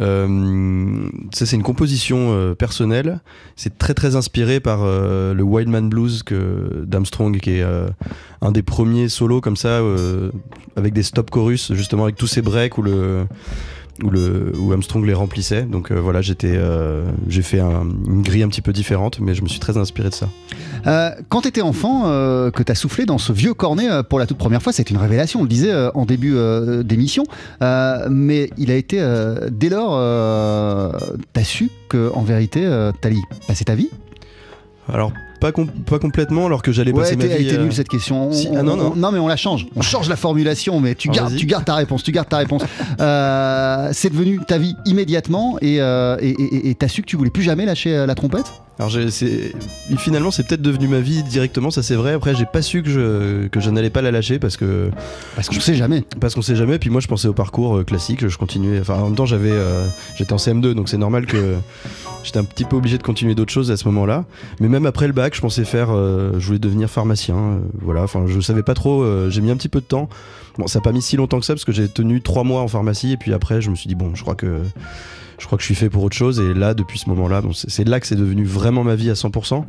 Euh, 0.01 1.09
c'est 1.33 1.51
une 1.51 1.63
composition 1.63 2.31
euh, 2.31 2.55
personnelle. 2.55 3.19
C'est 3.55 3.77
très 3.77 3.93
très 3.93 4.15
inspiré 4.15 4.59
par 4.59 4.83
euh, 4.83 5.33
le 5.33 5.43
Wildman 5.43 5.89
Blues 5.89 6.23
d'Armstrong, 6.85 7.37
qui 7.39 7.57
est 7.57 7.63
euh, 7.63 7.89
un 8.41 8.51
des 8.51 8.63
premiers 8.63 9.09
solos 9.09 9.41
comme 9.41 9.57
ça, 9.57 9.81
avec 10.75 10.93
des 10.93 11.03
stop 11.03 11.29
chorus, 11.29 11.73
justement 11.73 12.03
avec 12.03 12.15
tous 12.15 12.27
ces 12.27 12.41
breaks 12.41 12.77
où 12.77 12.81
le 12.81 13.25
où, 14.03 14.09
le, 14.09 14.51
où 14.59 14.71
Armstrong 14.71 15.05
les 15.05 15.13
remplissait. 15.13 15.63
Donc 15.63 15.91
euh, 15.91 15.95
voilà, 15.99 16.21
j'étais, 16.21 16.53
euh, 16.55 17.03
j'ai 17.27 17.41
fait 17.41 17.59
un- 17.59 17.87
une 18.07 18.21
grille 18.21 18.43
un 18.43 18.47
petit 18.49 18.61
peu 18.61 18.73
différente, 18.73 19.19
mais 19.19 19.33
je 19.35 19.41
me 19.43 19.47
suis 19.47 19.59
très 19.59 19.77
inspiré 19.77 20.09
de 20.09 20.13
ça. 20.15 20.27
Euh, 20.87 21.09
quand 21.29 21.41
tu 21.41 21.47
étais 21.49 21.61
enfant, 21.61 22.03
que 22.51 22.63
tu 22.63 22.71
as 22.71 22.75
soufflé 22.75 23.05
dans 23.05 23.17
ce 23.17 23.33
vieux 23.33 23.53
cornet 23.53 23.87
pour 24.09 24.19
la 24.19 24.25
toute 24.25 24.37
première 24.37 24.61
fois, 24.61 24.71
c'est 24.71 24.89
une 24.89 24.97
révélation, 24.97 25.41
on 25.41 25.43
le 25.43 25.49
disait 25.49 25.73
en 25.93 26.05
début 26.05 26.35
d'émission. 26.83 27.23
Mais 28.09 28.49
il 28.57 28.71
a 28.71 28.75
été, 28.75 28.97
dès 29.51 29.69
lors, 29.69 29.91
tu 31.33 31.39
as 31.39 31.43
su 31.43 31.69
qu'en 31.89 32.21
vérité, 32.21 32.61
tu 33.01 33.07
allais 33.07 33.17
passer 33.47 33.65
ta 33.65 33.75
vie? 33.75 33.89
Alors 34.91 35.11
pas, 35.39 35.51
com- 35.51 35.67
pas 35.85 35.99
complètement, 35.99 36.45
alors 36.45 36.61
que 36.61 36.71
j'allais 36.71 36.91
Ouais, 36.91 37.01
passer 37.03 37.15
ma 37.15 37.23
t'es- 37.25 37.29
elle 37.31 37.41
vie. 37.41 37.47
était 37.47 37.57
euh, 37.57 37.63
nulle 37.63 37.73
cette 37.73 37.87
question. 37.89 38.29
On- 38.29 38.33
si, 38.33 38.47
ah 38.55 38.63
non, 38.63 38.75
non. 38.75 38.93
on- 38.95 39.11
mais 39.11 39.19
on 39.19 39.27
la 39.27 39.37
change. 39.37 39.67
On 39.75 39.81
change 39.81 40.09
la 40.09 40.15
formulation, 40.15 40.79
mais 40.79 40.95
tu 40.95 41.09
Ah, 41.11 41.15
gardes, 41.15 41.29
vas-y. 41.31 41.39
tu 41.39 41.45
gardes 41.45 41.65
ta 41.65 41.75
réponse. 41.75 42.03
Tu 42.03 42.11
gardes 42.11 42.29
ta 42.29 42.37
réponse. 42.37 42.63
Euh, 42.99 43.89
c'est 43.93 44.11
devenu 44.11 44.39
ta 44.47 44.57
vie 44.57 44.75
immédiatement 44.85 45.57
et 45.61 45.81
euh, 45.81 46.17
et- 46.21 46.29
et 46.29 46.69
et 46.69 46.75
t'as 46.75 46.87
su 46.87 47.01
que 47.01 47.07
tu 47.07 47.15
voulais 47.17 47.29
plus 47.29 47.43
jamais 47.43 47.65
lâcher 47.65 47.95
euh, 47.95 48.05
la 48.05 48.15
trompette? 48.15 48.45
Alors 48.77 48.91
finalement 49.97 50.31
c'est 50.31 50.47
peut-être 50.47 50.61
devenu 50.61 50.87
ma 50.87 51.01
vie 51.01 51.21
directement, 51.23 51.69
ça 51.69 51.83
c'est 51.83 51.95
vrai. 51.95 52.13
Après 52.13 52.33
j'ai 52.33 52.45
pas 52.45 52.61
su 52.61 52.81
que 52.81 52.89
je, 52.89 53.47
que 53.47 53.59
je 53.59 53.69
n'allais 53.69 53.89
pas 53.89 54.01
la 54.01 54.09
lâcher 54.11 54.39
parce 54.39 54.55
que 54.55 54.89
Parce 55.35 55.49
qu'on 55.49 55.59
sait 55.59 55.75
jamais. 55.75 56.03
parce 56.21 56.33
qu'on 56.33 56.41
sait 56.41 56.55
jamais. 56.55 56.79
Puis 56.79 56.89
moi 56.89 57.01
je 57.01 57.07
pensais 57.07 57.27
au 57.27 57.33
parcours 57.33 57.77
euh, 57.79 57.83
classique, 57.83 58.25
je 58.27 58.37
continuais. 58.37 58.79
Enfin 58.79 58.95
en 58.95 59.05
même 59.07 59.15
temps 59.15 59.25
j'avais 59.25 59.51
euh, 59.51 59.85
j'étais 60.17 60.31
en 60.31 60.37
CM2 60.37 60.73
donc 60.75 60.87
c'est 60.87 60.97
normal 60.97 61.25
que 61.25 61.55
j'étais 62.23 62.37
un 62.39 62.43
petit 62.43 62.65
peu 62.65 62.75
obligé 62.75 62.97
de 62.97 63.03
continuer 63.03 63.35
d'autres 63.35 63.51
choses 63.51 63.71
à 63.71 63.77
ce 63.77 63.85
moment-là. 63.87 64.25
Mais 64.59 64.67
même 64.67 64.85
après 64.85 65.07
le 65.07 65.13
bac 65.13 65.35
je 65.35 65.41
pensais 65.41 65.65
faire, 65.65 65.89
euh, 65.91 66.33
je 66.39 66.45
voulais 66.47 66.59
devenir 66.59 66.89
pharmacien. 66.89 67.35
euh, 67.37 67.59
voilà. 67.81 68.03
Enfin 68.03 68.25
je 68.27 68.39
savais 68.39 68.63
pas 68.63 68.73
trop. 68.73 69.03
euh, 69.03 69.29
j'ai 69.29 69.41
mis 69.41 69.51
un 69.51 69.55
petit 69.57 69.69
peu 69.69 69.79
de 69.79 69.85
temps. 69.85 70.09
Bon 70.57 70.67
ça 70.67 70.79
a 70.79 70.81
pas 70.81 70.91
mis 70.91 71.01
si 71.01 71.15
longtemps 71.17 71.39
que 71.39 71.45
ça 71.45 71.53
parce 71.53 71.65
que 71.65 71.71
j'ai 71.71 71.87
tenu 71.87 72.21
trois 72.21 72.43
mois 72.43 72.61
en 72.61 72.67
pharmacie 72.67 73.13
et 73.13 73.17
puis 73.17 73.33
après 73.33 73.61
je 73.61 73.69
me 73.69 73.75
suis 73.75 73.87
dit 73.87 73.95
bon 73.95 74.13
je 74.15 74.21
crois 74.21 74.35
que 74.35 74.59
je 75.37 75.45
crois 75.45 75.57
que 75.57 75.61
je 75.61 75.65
suis 75.67 75.75
fait 75.75 75.89
pour 75.89 76.03
autre 76.03 76.15
chose 76.17 76.39
et 76.39 76.53
là 76.53 76.73
depuis 76.73 76.99
ce 76.99 77.07
moment-là 77.09 77.41
bon, 77.41 77.51
c'est 77.53 77.87
là 77.87 77.99
que 78.01 78.07
c'est 78.07 78.15
devenu 78.17 78.43
vraiment 78.43 78.83
ma 78.83 78.95
vie 78.95 79.09
à 79.09 79.13
100% 79.13 79.63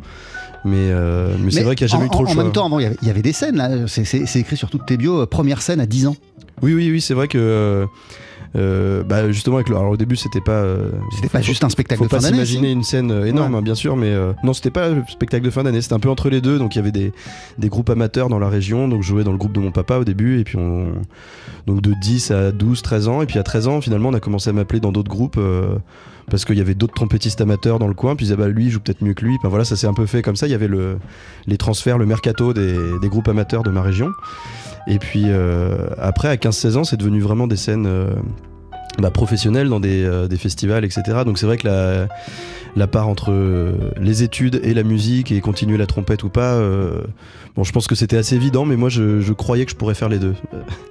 mais, 0.65 0.91
mais 1.39 1.51
c'est 1.51 1.63
vrai 1.63 1.75
qu'il 1.77 1.87
n'y 1.87 1.93
a 1.93 1.97
jamais 1.97 2.05
en, 2.05 2.07
eu 2.09 2.11
trop 2.11 2.23
le 2.25 2.29
En 2.29 2.33
choix 2.33 2.43
même 2.43 2.53
temps, 2.53 2.67
avant, 2.67 2.79
il 2.81 2.83
y 2.83 2.87
avait- 2.87 2.97
il 3.01 3.09
y 3.09 3.11
avait 3.11 3.23
des 3.23 3.33
scènes. 3.33 3.57
là. 3.57 3.87
C'est- 3.87 4.37
écrit 4.39 4.57
sur 4.59 4.69
toutes 4.69 4.85
tes 4.85 4.99
bios. 4.99 5.25
Première 5.27 5.63
scène 5.63 5.81
à 5.81 5.87
10 5.87 6.07
ans. 6.07 6.17
oui 6.61 6.75
oui 6.75 6.91
oui 6.91 7.01
c'est 7.01 7.15
vrai 7.15 7.29
que 7.29 7.87
euh, 8.57 9.05
bah, 9.05 9.31
justement 9.31 9.57
avec 9.57 9.69
le, 9.69 9.77
alors 9.77 9.91
au 9.93 9.97
début 9.97 10.17
c'était 10.17 10.41
pas 10.41 10.53
euh, 10.63 10.91
C'était 11.15 11.29
pas 11.29 11.41
juste 11.41 11.63
un 11.63 11.69
spectacle 11.69 11.99
faut 12.01 12.05
de 12.07 12.11
fin 12.11 12.19
d'année. 12.19 12.35
s'imaginer 12.45 12.67
si 12.69 12.73
une 12.73 12.83
scène 12.83 13.11
euh, 13.13 13.25
énorme 13.27 13.53
Ouais. 13.53 13.59
hein, 13.59 13.63
bien 13.63 13.75
sûr 13.77 13.97
mais 13.97 14.09
euh, 14.09 14.33
non 14.43 14.53
c'était 14.53 14.71
pas 14.71 14.89
le 14.89 15.05
spectacle 15.09 15.45
de 15.45 15.51
fin 15.51 15.63
d'année 15.63 15.81
c'était 15.81 15.95
un 15.95 16.01
peu 16.01 16.09
entre 16.11 16.31
les 16.31 16.41
deux 16.41 16.59
donc 16.59 16.75
il 16.75 16.79
y 16.79 16.81
avait 16.81 16.91
des, 16.91 17.13
des 17.59 17.69
groupes 17.69 17.91
amateurs 17.91 18.29
dans 18.29 18.39
la 18.41 18.49
région 18.49 18.89
donc 18.89 19.03
je 19.03 19.09
jouais 19.09 19.23
dans 19.25 19.33
le 19.33 19.39
groupe 19.39 19.53
de 19.53 19.61
mon 19.61 19.71
papa 19.71 19.99
au 19.99 20.05
début 20.05 20.41
et 20.41 20.45
puis 20.45 20.57
on 20.59 20.93
donc 21.67 21.81
de 21.81 21.95
10 22.01 22.31
à 22.33 22.51
12 22.53 22.83
13 22.83 23.09
ans 23.09 23.23
et 23.23 23.27
puis 23.27 23.39
à 23.39 23.43
13 23.45 23.69
ans 23.69 23.81
finalement 23.81 24.09
on 24.09 24.15
a 24.15 24.21
commencé 24.21 24.51
à 24.51 24.53
m'appeler 24.53 24.81
dans 24.81 24.91
d'autres 24.93 25.11
groupes 25.11 25.37
euh, 25.39 25.77
parce 26.31 26.45
qu'il 26.45 26.57
y 26.57 26.61
avait 26.61 26.75
d'autres 26.75 26.95
trompettistes 26.95 27.40
amateurs 27.40 27.79
dans 27.79 27.88
le 27.88 27.95
coin 27.95 28.16
puis 28.16 28.25
ils 28.25 28.29
disaient 28.29 28.37
bah 28.37 28.49
lui 28.49 28.71
joue 28.71 28.81
peut-être 28.81 29.03
mieux 29.03 29.14
que 29.14 29.25
lui. 29.25 29.37
Enfin, 29.38 29.49
voilà 29.49 29.64
ça 29.64 29.77
s'est 29.77 29.87
un 29.87 29.95
peu 29.95 30.07
fait 30.07 30.23
comme 30.23 30.37
ça. 30.37 30.47
Il 30.47 30.51
y 30.51 30.55
avait 30.55 30.69
le, 30.69 30.99
les 31.47 31.59
transferts 31.59 31.99
le 31.99 32.07
mercato 32.07 32.55
des, 32.55 32.77
des 33.01 33.09
groupes 33.09 33.29
amateurs 33.29 33.62
de 33.62 33.71
ma 33.71 33.83
région. 33.83 34.11
Et 34.87 34.99
puis 34.99 35.25
euh, 35.27 35.88
après 35.99 36.29
à 36.29 36.37
15-16 36.37 36.77
ans 36.79 36.85
c'est 36.85 36.97
devenu 36.97 37.21
vraiment 37.21 37.47
des 37.47 37.57
scènes 37.57 37.87
euh, 37.87 38.14
bah, 39.01 39.11
professionnelles 39.11 39.69
dans 39.69 39.81
des, 39.81 40.05
euh, 40.05 40.29
festivals 40.37 40.85
etc 40.85 41.19
donc 41.27 41.39
c'est 41.39 41.47
vrai 41.47 41.57
que 41.57 41.67
la, 42.77 42.87
part 42.87 43.09
entre 43.09 43.31
euh, 43.33 43.73
les 44.01 44.23
études 44.23 44.61
et 44.63 44.75
la 44.75 44.83
musique 44.83 45.33
et 45.33 45.41
continuer 45.41 45.77
la 45.77 45.87
trompette 45.87 46.23
ou 46.23 46.29
pas 46.29 46.55
euh, 46.55 47.03
bon 47.57 47.65
je 47.65 47.73
pense 47.73 47.87
que 47.87 47.95
c'était 47.95 48.17
assez 48.17 48.37
évident 48.37 48.65
mais 48.65 48.77
moi 48.77 48.89
je, 48.89 49.33
croyais 49.33 49.65
que 49.65 49.71
je 49.73 49.77
pourrais 49.77 49.95
faire 49.95 50.09
les 50.09 50.19
deux. 50.19 50.35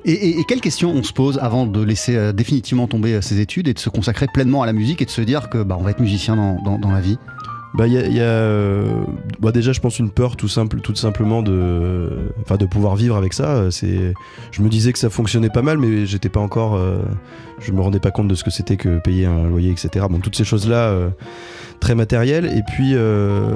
Et, 0.05 0.11
et, 0.11 0.39
et 0.39 0.43
quelles 0.47 0.61
questions 0.61 0.91
on 0.91 1.03
se 1.03 1.13
pose 1.13 1.39
avant 1.41 1.65
de 1.65 1.81
laisser 1.81 2.33
définitivement 2.33 2.87
tomber 2.87 3.21
ses 3.21 3.39
études 3.39 3.67
et 3.67 3.73
de 3.73 3.79
se 3.79 3.89
consacrer 3.89 4.27
pleinement 4.33 4.61
à 4.61 4.65
la 4.65 4.73
musique 4.73 5.01
et 5.01 5.05
de 5.05 5.09
se 5.09 5.21
dire 5.21 5.49
que 5.49 5.63
bah, 5.63 5.77
on 5.79 5.83
va 5.83 5.91
être 5.91 5.99
musicien 5.99 6.35
dans- 6.35 6.77
dans 6.77 6.91
la 6.91 7.01
vie? 7.01 7.17
Bah, 7.75 7.85
il 7.87 7.93
y 7.93 8.19
a, 8.19 8.23
euh, 8.23 9.03
bah, 9.39 9.51
déjà, 9.51 9.73
je 9.73 9.79
pense 9.79 9.99
une 9.99 10.09
peur 10.09 10.35
tout 10.35 10.47
simple, 10.47 10.81
tout 10.81 10.95
simplement 10.95 11.43
de, 11.43 12.09
enfin, 12.41 12.57
de 12.57 12.65
pouvoir 12.65 12.95
vivre 12.95 13.15
avec 13.15 13.33
ça. 13.33 13.55
Euh, 13.55 13.71
C'est, 13.71 14.13
je 14.51 14.61
me 14.61 14.69
disais 14.69 14.91
que 14.91 14.99
ça 14.99 15.09
fonctionnait 15.09 15.49
pas 15.49 15.61
mal, 15.61 15.77
mais 15.77 16.05
j'étais 16.05 16.29
pas 16.29 16.39
encore, 16.39 16.75
euh, 16.75 16.97
je 17.59 17.71
me 17.71 17.81
rendais 17.81 17.99
pas 17.99 18.11
compte 18.11 18.27
de 18.27 18.35
ce 18.35 18.43
que 18.43 18.49
c'était 18.49 18.77
que 18.77 18.99
payer 18.99 19.27
un 19.27 19.47
loyer, 19.47 19.71
etc. 19.71 20.05
Bon, 20.09 20.19
toutes 20.19 20.35
ces 20.35 20.45
choses-là, 20.45 20.89
euh, 20.89 21.09
très 21.79 21.93
matérielles. 21.93 22.45
Et 22.45 22.63
puis, 22.63 22.93
euh, 22.95 23.51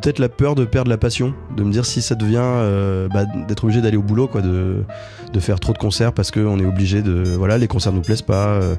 peut-être 0.00 0.18
la 0.18 0.28
peur 0.28 0.54
de 0.54 0.64
perdre 0.64 0.90
la 0.90 0.96
passion, 0.96 1.34
de 1.56 1.62
me 1.62 1.70
dire 1.72 1.84
si 1.86 2.00
ça 2.02 2.14
devient, 2.14 2.38
euh, 2.40 3.08
bah, 3.08 3.24
d'être 3.48 3.64
obligé 3.64 3.80
d'aller 3.80 3.96
au 3.96 4.02
boulot, 4.02 4.26
quoi, 4.26 4.40
de, 4.40 4.82
de 5.32 5.40
faire 5.40 5.60
trop 5.60 5.72
de 5.72 5.78
concerts 5.78 6.12
parce 6.12 6.30
qu'on 6.30 6.58
est 6.58 6.64
obligé 6.64 7.02
de, 7.02 7.22
voilà, 7.36 7.58
les 7.58 7.68
concerts 7.68 7.92
nous 7.92 8.00
plaisent 8.02 8.22
pas. 8.22 8.46
euh, 8.46 8.74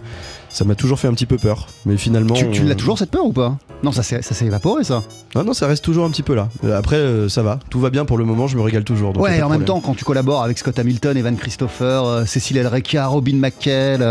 ça 0.49 0.65
m'a 0.65 0.76
toujours 0.76 0.99
fait 0.99 1.08
un 1.08 1.13
petit 1.13 1.26
peu 1.26 1.38
peur, 1.38 1.67
mais 1.86 1.97
finalement. 1.97 2.36
Tu, 2.36 2.49
tu 2.52 2.62
on- 2.62 2.65
l'as 2.67 2.76
toujours 2.76 2.97
cette 2.99 3.10
peur 3.12 3.26
ou 3.26 3.32
pas? 3.34 3.58
Non, 3.82 3.91
ça 3.91 4.04
s'est 4.04 4.21
ça 4.21 4.36
s'est 4.36 4.45
évaporé 4.45 4.84
ça. 4.84 5.02
non, 5.36 5.43
non, 5.43 5.54
ça 5.54 5.65
reste 5.67 5.84
toujours 5.84 6.06
un 6.06 6.10
petit 6.12 6.21
peu 6.23 6.36
là. 6.36 6.47
Euh, 6.63 6.78
Après, 6.78 6.95
euh, 6.97 7.28
ça 7.30 7.41
va. 7.43 7.60
Tout 7.69 7.80
va 7.80 7.89
bien 7.89 8.06
pour 8.06 8.17
le 8.19 8.26
moment, 8.26 8.45
je 8.47 8.56
me 8.58 8.62
régale 8.62 8.84
toujours. 8.84 9.13
donc 9.13 9.23
ouais, 9.23 9.39
de 9.39 9.43
en 9.43 9.49
même 9.49 9.65
temps, 9.65 9.82
quand 9.82 9.95
tu 9.95 10.06
collabores 10.06 10.43
avec 10.43 10.58
Scott 10.60 10.78
Hamilton, 10.78 11.17
Evan 11.17 11.36
Christopher, 11.38 12.28
Cécile 12.28 12.58
Elreca, 12.58 13.08
Robin 13.08 13.36
McKell, 13.38 14.06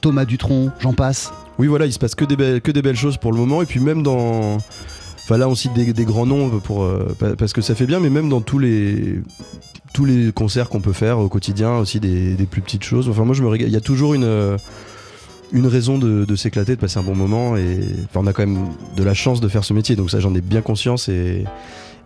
Thomas 0.00 0.24
Dutronc, 0.26 0.70
j'en 0.80 0.92
passe. 0.92 1.32
Oui, 1.58 1.66
voilà, 1.66 1.86
il 1.86 1.92
se 1.92 1.98
passe 1.98 2.14
que 2.14 2.24
des, 2.24 2.60
que 2.60 2.70
des 2.70 2.82
belles 2.82 2.94
choses 2.96 3.16
pour 3.16 3.32
le 3.32 3.38
moment. 3.38 3.62
Et 3.62 3.66
puis 3.66 3.80
même 3.80 4.02
dans. 4.02 4.58
Enfin 5.28 5.36
là, 5.36 5.46
on 5.46 5.54
cite 5.54 5.74
des, 5.74 6.04
grands 6.06 6.24
noms 6.24 6.48
pour, 6.58 6.84
euh, 6.84 7.14
pa- 7.18 7.36
parce 7.36 7.52
que 7.52 7.60
ça 7.60 7.74
fait 7.74 7.84
bien, 7.84 8.00
mais 8.00 8.08
même 8.08 8.30
dans 8.30 8.40
tous 8.40 8.58
les, 8.58 9.20
tous 9.92 10.06
les 10.06 10.32
concerts 10.32 10.70
qu'on 10.70 10.80
peut 10.80 10.94
faire 10.94 11.18
au 11.18 11.28
quotidien, 11.28 11.76
aussi 11.76 12.00
des, 12.00 12.34
plus 12.50 12.62
petites 12.62 12.82
choses. 12.82 13.10
Enfin, 13.10 13.26
moi, 13.26 13.34
je 13.34 13.42
me. 13.42 13.54
Il 13.56 13.68
y 13.68 13.76
a 13.76 13.80
toujours 13.82 14.14
une. 14.14 14.24
euh, 14.24 14.56
une 15.52 15.66
raison 15.66 15.98
de, 15.98 16.24
de 16.24 16.36
s'éclater, 16.36 16.76
de 16.76 16.80
passer 16.80 16.98
un 16.98 17.02
bon 17.02 17.14
moment 17.14 17.56
et 17.58 17.80
enfin, 18.04 18.20
on 18.22 18.26
a 18.26 18.32
quand 18.32 18.46
même 18.46 18.68
de 18.96 19.02
la 19.02 19.14
chance 19.14 19.40
de 19.40 19.48
faire 19.48 19.64
ce 19.64 19.72
métier 19.72 19.96
donc 19.96 20.10
ça 20.10 20.20
j'en 20.20 20.34
ai 20.34 20.42
bien 20.42 20.60
conscience 20.60 21.08
et, 21.08 21.44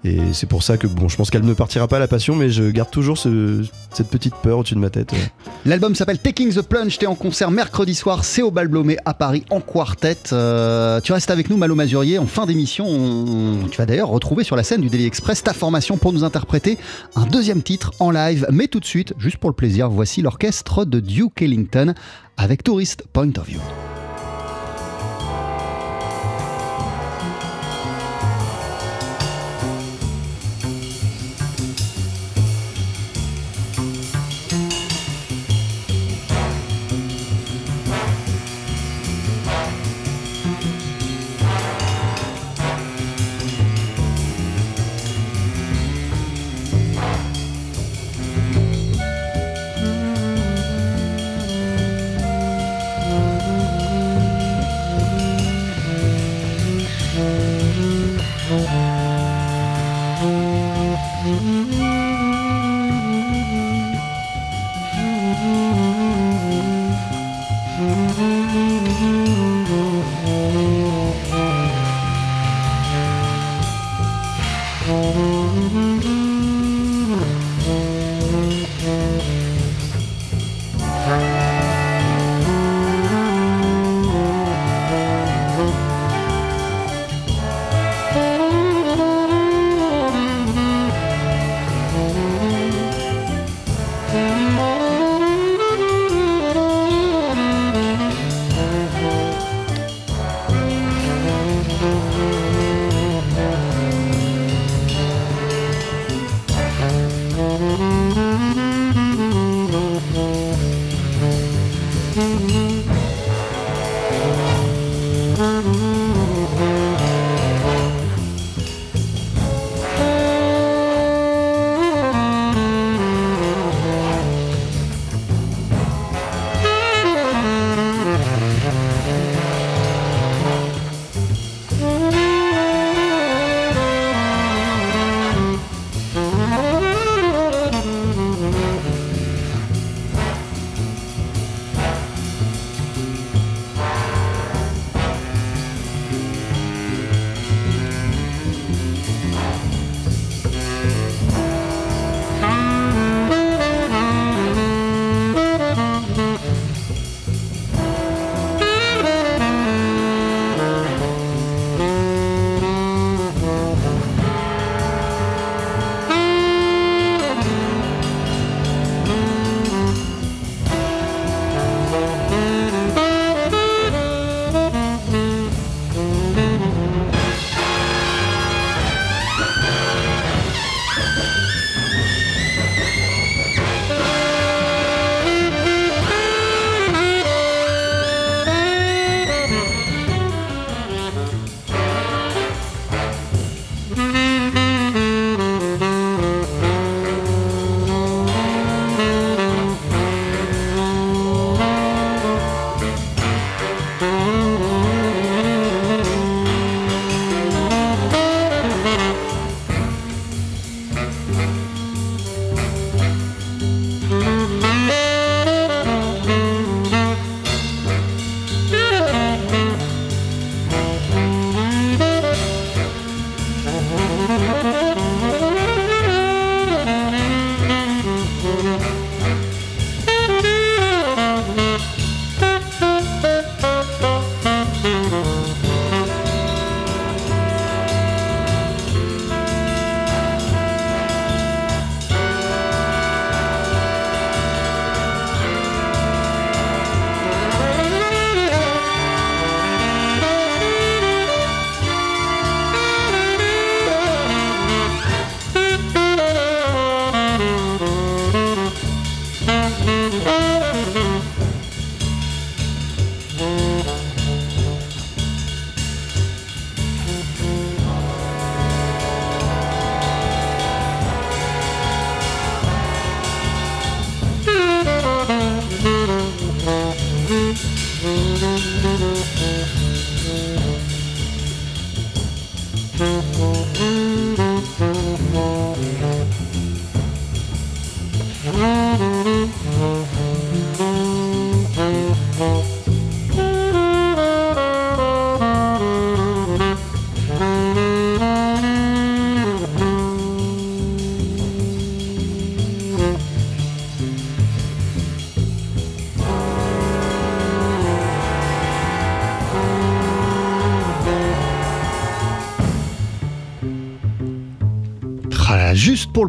et 0.05 0.19
c'est 0.33 0.47
pour 0.49 0.63
ça 0.63 0.77
que 0.77 0.87
bon 0.87 1.09
je 1.09 1.17
pense 1.17 1.31
qu'elle 1.31 1.45
ne 1.45 1.55
partira 1.55 1.87
pas 1.89 1.99
la 1.99 2.09
passion 2.09 2.35
mais 2.35 2.51
je 2.51 2.65
garde 2.71 2.91
toujours 2.91 3.19
ce- 3.19 3.65
cette 3.93 4.09
petite 4.09 4.35
peur 4.43 4.59
au-dessus 4.59 4.75
de 4.75 4.81
ma 4.81 4.91
tête. 4.91 5.13
L'album 5.65 5.95
s'appelle 5.95 6.19
Taking 6.19 6.53
the 6.53 6.63
Plunge, 6.63 6.99
t'es 6.99 7.07
en 7.07 7.15
concert 7.15 7.51
mercredi 7.51 7.95
soir, 7.95 8.25
c'est 8.25 8.43
au 8.43 8.51
Bal 8.51 8.69
Blomé 8.69 8.97
à 9.05 9.15
Paris 9.15 9.45
en 9.51 9.61
quartet. 9.61 10.17
Euh, 10.33 11.01
tu 11.01 11.13
restes 11.13 11.31
avec 11.31 11.49
nous, 11.51 11.57
Malo 11.57 11.75
Mazurier, 11.75 12.19
en 12.19 12.27
fin 12.27 12.47
d'émission. 12.47 12.87
on- 12.89 13.69
Tu 13.71 13.79
vas 13.79 13.87
d'ailleurs 13.87 14.09
retrouver 14.09 14.45
sur 14.45 14.57
la 14.57 14.63
scène 14.65 14.81
du 14.81 14.89
Daily 14.89 15.07
Express 15.07 15.43
ta 15.43 15.53
formation 15.53 15.97
pour 15.99 16.13
nous 16.13 16.25
interpréter 16.25 16.79
un 17.15 17.27
deuxième 17.27 17.63
titre 17.63 17.93
en 18.01 18.11
live. 18.11 18.47
Mais 18.51 18.67
tout 18.69 18.81
de 18.81 18.85
suite, 18.85 19.15
juste 19.19 19.37
pour 19.37 19.51
le 19.51 19.55
plaisir, 19.57 19.89
voici 19.91 20.21
l'orchestre 20.23 20.85
de 20.85 20.99
Duke 21.01 21.43
Ellington 21.43 21.95
avec 22.37 22.65
Tourist 22.65 23.05
Point 23.13 23.31
of 23.39 23.47
View. 23.49 23.61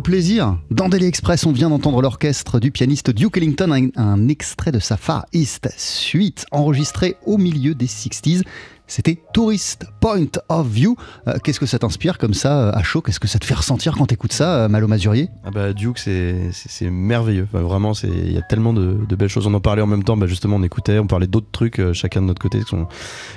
Plaisir. 0.03 0.57
Dans 0.69 0.89
Daily 0.89 1.05
Express, 1.05 1.45
on 1.45 1.53
vient 1.53 1.69
d'entendre 1.69 2.01
l'orchestre 2.01 2.59
du 2.59 2.71
pianiste 2.71 3.09
Duke 3.09 3.37
Ellington, 3.37 3.89
un, 3.95 4.27
extrait 4.27 4.71
de 4.71 4.79
sa 4.79 4.97
Far 4.97 5.25
East 5.31 5.73
suite 5.77 6.45
enregistré 6.51 7.15
au 7.25 7.37
milieu 7.37 7.73
des 7.73 7.87
60s. 7.87 8.41
C'était 8.85 9.17
Tourist 9.33 9.87
Point 10.01 10.27
of 10.49 10.67
View. 10.67 10.97
Euh, 11.27 11.37
Qu'est-ce 11.41 11.59
que 11.59 11.65
ça 11.65 11.79
t'inspire 11.79 12.17
comme 12.17 12.33
ça 12.33 12.67
euh, 12.67 12.71
à 12.73 12.83
chaud? 12.83 13.01
Qu'est-ce 13.01 13.19
que 13.19 13.29
ça 13.29 13.39
te 13.39 13.45
fait 13.45 13.53
ressentir 13.53 13.95
quand 13.97 14.07
t'écoutes 14.07 14.33
ça, 14.33 14.65
euh, 14.65 14.67
Malo 14.67 14.87
Mazurier? 14.87 15.29
Ah 15.45 15.51
bah 15.51 15.71
Duke 15.71 15.97
c'est 15.97 16.51
merveilleux. 16.91 17.47
Enfin, 17.49 17.63
vraiment 17.63 17.93
il 18.03 18.33
y 18.33 18.37
a 18.37 18.41
tellement 18.41 18.73
de, 18.73 19.15
belles 19.15 19.29
choses. 19.29 19.47
On 19.47 19.53
en 19.53 19.61
parlait 19.61 19.81
en 19.81 19.87
même 19.87 20.03
temps. 20.03 20.17
Bah, 20.17 20.27
justement 20.27 20.57
on 20.57 20.63
écoutait, 20.63 20.99
on 20.99 21.07
parlait 21.07 21.27
d'autres 21.27 21.51
trucs 21.51 21.81
chacun 21.93 22.21
de 22.21 22.27
notre 22.27 22.41
côté 22.41 22.59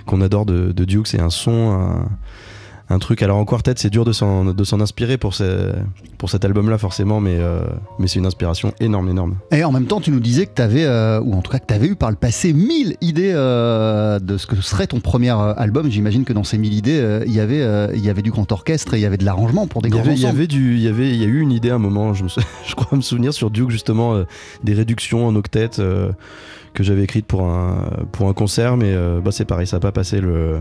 qu'on 0.04 0.20
adore 0.20 0.46
de, 0.46 0.72
Duke. 0.84 1.06
C'est 1.06 1.20
un 1.20 1.30
son, 1.30 2.04
un 2.88 2.98
truc. 2.98 3.22
Alors 3.22 3.36
en 3.38 3.44
quartet 3.44 3.74
c'est 3.76 3.90
dur 3.90 4.04
de 4.04 4.12
s'en 4.12 4.44
de 4.44 4.64
s'en 4.64 4.80
inspirer 4.80 5.18
pour 5.18 5.34
ce, 5.34 5.72
pour 6.18 6.30
cet 6.30 6.44
album 6.44 6.70
là 6.70 6.78
forcément, 6.78 7.20
mais 7.20 7.36
euh, 7.38 7.60
mais 7.98 8.06
c'est 8.06 8.18
une 8.18 8.26
inspiration 8.26 8.72
énorme 8.80 9.08
énorme. 9.08 9.34
Et 9.50 9.64
en 9.64 9.72
même 9.72 9.86
temps, 9.86 10.00
tu 10.00 10.10
nous 10.10 10.20
disais 10.20 10.46
que 10.46 10.54
tu 10.54 10.62
avais, 10.62 10.86
ou 10.86 11.34
en 11.34 11.42
tout 11.42 11.50
cas 11.50 11.58
que 11.58 11.66
tu 11.66 11.74
avais 11.74 11.88
eu 11.88 11.96
par 11.96 12.10
le 12.10 12.16
passé, 12.16 12.52
1000 12.52 12.96
idées 13.00 13.32
euh, 13.34 14.18
de 14.18 14.36
ce 14.36 14.46
que 14.46 14.56
serait 14.60 14.86
ton 14.86 15.00
premier 15.00 15.30
euh, 15.30 15.54
album. 15.56 15.90
J'imagine 15.90 16.24
que 16.24 16.32
dans 16.32 16.44
ces 16.44 16.58
1000 16.58 16.74
idées, 16.74 17.00
euh, 17.00 17.24
il 17.26 17.32
y 17.32 17.40
avait, 17.40 17.62
euh, 17.62 17.88
y 17.94 18.08
avait 18.10 18.22
du 18.22 18.30
grand 18.30 18.50
orchestre 18.52 18.94
et 18.94 18.98
il 18.98 19.02
y 19.02 19.06
avait 19.06 19.16
de 19.16 19.24
l'arrangement 19.24 19.66
pour 19.66 19.82
des 19.82 19.88
grands 19.88 20.02
il 20.04 20.18
y 20.20 20.26
avait 20.26 20.46
du, 20.46 20.74
il 20.74 20.80
y 20.82 20.88
avait, 20.88 21.08
il 21.10 21.16
y 21.16 21.24
a 21.24 21.26
eu 21.26 21.40
une 21.40 21.52
idée 21.52 21.70
à 21.70 21.74
un 21.76 21.78
moment. 21.78 22.14
Je, 22.14 22.24
me 22.24 22.28
sou- 22.28 22.40
je 22.66 22.74
crois 22.74 22.96
me 22.96 23.02
souvenir 23.02 23.32
sur 23.34 23.50
Duke 23.50 23.70
justement 23.70 24.14
euh, 24.14 24.24
des 24.64 24.74
réductions 24.74 25.26
en 25.26 25.34
octet 25.36 25.78
euh, 25.78 26.10
que 26.74 26.82
j'avais 26.82 27.02
écrites 27.02 27.26
pour 27.26 27.42
un 27.44 27.90
pour 28.12 28.28
un 28.28 28.32
concert, 28.34 28.76
mais 28.76 28.92
euh, 28.94 29.20
bah 29.20 29.30
c'est 29.32 29.44
pareil, 29.46 29.66
ça 29.66 29.76
n'a 29.76 29.80
pas 29.80 29.92
passé 29.92 30.20
le 30.20 30.60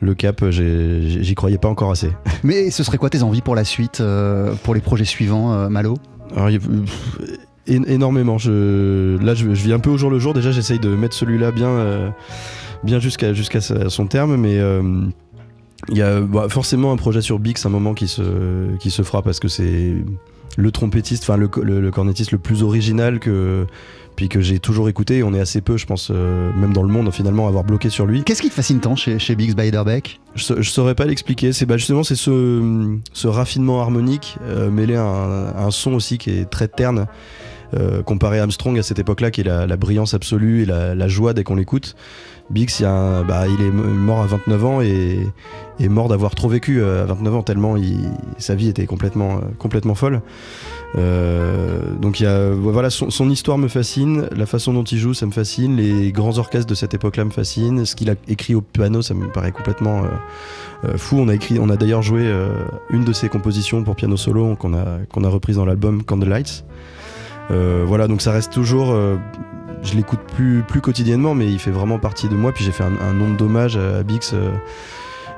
le 0.00 0.14
cap. 0.14 0.44
j'ai- 0.50 1.22
J'y 1.22 1.34
croyais 1.34 1.58
pas 1.58 1.68
encore 1.68 1.90
assez. 1.90 2.10
Mais 2.44 2.70
ce 2.70 2.82
serait 2.82 2.98
quoi 2.98 3.10
tes 3.10 3.22
envies 3.22 3.40
pour 3.42 3.54
la 3.54 3.64
suite, 3.64 4.00
euh, 4.00 4.54
pour 4.62 4.74
les 4.74 4.80
projets 4.80 5.04
suivants, 5.04 5.52
euh, 5.54 5.68
Malo? 5.68 5.96
Alors, 6.34 6.50
il 6.50 6.54
y 6.54 6.56
a- 6.56 6.60
pff, 6.60 7.38
é- 7.68 7.92
énormément. 7.92 8.38
Je, 8.38 9.16
là, 9.22 9.34
je, 9.34 9.54
je 9.54 9.64
vis 9.64 9.72
un 9.72 9.78
peu 9.78 9.90
au 9.90 9.96
jour 9.96 10.10
le 10.10 10.18
jour. 10.18 10.34
Déjà, 10.34 10.52
j'essaye 10.52 10.78
de 10.78 10.88
mettre 10.90 11.14
celui-là 11.14 11.50
bien, 11.52 11.68
euh, 11.68 12.10
bien 12.84 12.98
jusqu'à 12.98 13.60
son 13.88 14.06
terme, 14.06 14.36
mais 14.36 14.58
euh, 14.58 14.82
il 15.88 15.96
y 15.96 16.02
a 16.02 16.20
bah, 16.20 16.46
forcément 16.48 16.92
un 16.92 16.96
projet 16.96 17.20
sur 17.20 17.38
Bix, 17.38 17.64
un 17.64 17.70
moment 17.70 17.94
qui 17.94 18.08
se, 18.08 18.22
qui 18.78 18.90
se 18.90 19.02
fera 19.02 19.22
parce 19.22 19.40
que 19.40 19.48
c'est 19.48 19.94
le 20.58 20.70
trompettiste, 20.70 21.24
enfin 21.24 21.36
le, 21.36 21.48
le 21.80 21.90
cornettiste 21.90 22.32
le 22.32 22.38
plus 22.38 22.62
original 22.62 23.18
que 23.18 23.66
puis 24.16 24.28
que 24.28 24.40
j'ai 24.40 24.58
toujours 24.58 24.88
écouté. 24.88 25.22
On 25.22 25.32
est 25.34 25.40
assez 25.40 25.60
peu, 25.60 25.76
je 25.76 25.86
pense, 25.86 26.10
euh, 26.10 26.50
même 26.54 26.72
dans 26.72 26.82
le 26.82 26.88
monde, 26.88 27.12
finalement, 27.12 27.46
à 27.46 27.48
avoir 27.48 27.64
bloqué 27.64 27.90
sur 27.90 28.06
lui. 28.06 28.24
Qu'est-ce 28.24 28.42
qui 28.42 28.48
te 28.48 28.54
fascine 28.54 28.80
tant 28.80 28.96
chez, 28.96 29.18
chez 29.18 29.36
Biggs 29.36 29.54
Beiderbecke 29.54 30.20
Je, 30.34 30.60
je 30.62 30.70
saurais 30.70 30.94
pas 30.94 31.04
l'expliquer. 31.04 31.52
C'est 31.52 31.66
bah, 31.66 31.76
justement 31.76 32.02
c'est 32.02 32.16
ce, 32.16 32.96
ce 33.12 33.28
raffinement 33.28 33.80
harmonique 33.82 34.38
euh, 34.42 34.70
mêlé 34.70 34.96
à 34.96 35.02
un, 35.04 35.46
à 35.48 35.64
un 35.64 35.70
son 35.70 35.92
aussi 35.92 36.18
qui 36.18 36.30
est 36.30 36.50
très 36.50 36.68
terne. 36.68 37.06
euh, 37.74 38.02
comparé 38.02 38.38
à 38.38 38.42
Armstrong 38.42 38.78
à 38.78 38.82
cette 38.82 38.98
époque-là, 38.98 39.30
qui 39.30 39.40
est 39.40 39.44
la, 39.44 39.66
la 39.66 39.76
brillance 39.76 40.14
absolue 40.14 40.62
et 40.62 40.66
la, 40.66 40.94
la 40.94 41.08
joie 41.08 41.32
dès 41.34 41.44
qu'on 41.44 41.56
l'écoute. 41.56 41.96
Bix, 42.50 42.82
bah, 42.82 43.44
il 43.48 43.64
est 43.64 43.70
mort 43.70 44.22
à 44.22 44.26
29 44.26 44.64
ans 44.64 44.80
et 44.80 45.26
est 45.80 45.88
mort 45.88 46.08
d'avoir 46.08 46.34
trop 46.34 46.48
vécu 46.48 46.80
euh, 46.80 47.02
à 47.02 47.06
29 47.06 47.34
ans, 47.34 47.42
tellement 47.42 47.76
sa 48.38 48.54
vie 48.54 48.68
était 48.68 48.86
complètement, 48.86 49.36
euh, 49.36 49.40
complètement 49.58 49.94
folle. 49.94 50.22
Euh, 50.96 51.80
donc 52.00 52.22
voilà, 52.22 52.90
son, 52.90 53.30
histoire 53.30 53.58
me 53.58 53.68
fascine, 53.68 54.28
la 54.34 54.46
façon 54.46 54.72
dont 54.72 54.84
il 54.84 54.98
joue, 54.98 55.14
ça 55.14 55.26
me 55.26 55.32
fascine, 55.32 55.76
les 55.76 56.12
grands 56.12 56.38
orchestres 56.38 56.68
de 56.68 56.74
cette 56.74 56.94
époque-là 56.94 57.24
me 57.24 57.30
fascinent, 57.30 57.84
ce 57.84 57.94
qu'il 57.94 58.10
a 58.10 58.14
écrit 58.28 58.54
au 58.54 58.60
piano, 58.60 59.02
ça 59.02 59.14
me 59.14 59.26
paraît 59.30 59.52
complètement 59.52 60.04
fou. 60.96 61.18
On 61.18 61.68
a 61.68 61.76
d'ailleurs 61.76 62.02
joué 62.02 62.32
une 62.90 63.04
de 63.04 63.12
ses 63.12 63.28
compositions 63.28 63.82
pour 63.82 63.96
piano 63.96 64.16
solo 64.16 64.56
qu'on 64.56 64.74
a, 64.74 64.98
qu'on 65.10 65.24
a 65.24 65.28
reprise 65.28 65.56
dans 65.56 65.66
l'album 65.66 66.02
Candlelights. 66.02 66.64
Voilà, 67.50 68.08
donc 68.08 68.22
ça 68.22 68.32
reste 68.32 68.52
toujours. 68.52 68.96
Je 69.86 69.94
l'écoute 69.94 70.20
plus, 70.34 70.64
quotidiennement, 70.80 71.34
mais 71.34 71.50
il 71.50 71.58
fait 71.58 71.70
vraiment 71.70 71.98
partie 71.98 72.28
de 72.28 72.34
moi. 72.34 72.52
Puis 72.52 72.64
j'ai 72.64 72.72
fait 72.72 72.84
un, 72.84 73.12
nombre 73.12 73.36
d'hommages 73.36 73.76
à, 73.76 74.02
Bix 74.02 74.32
euh, 74.34 74.50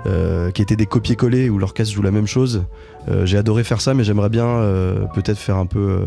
euh, 0.06 0.50
qui 0.50 0.62
étaient 0.62 0.76
des 0.76 0.86
copier-coller 0.86 1.50
où 1.50 1.58
l'orchestre 1.58 1.94
joue 1.94 2.02
la 2.02 2.10
même 2.10 2.26
chose. 2.26 2.64
Euh, 3.08 3.26
j'ai 3.26 3.38
adoré 3.38 3.64
faire 3.64 3.80
ça, 3.80 3.94
mais 3.94 4.04
j'aimerais 4.04 4.30
bien 4.30 4.46
peut-être 5.14 5.38
faire 5.38 5.56
un 5.56 5.66
peu. 5.66 6.00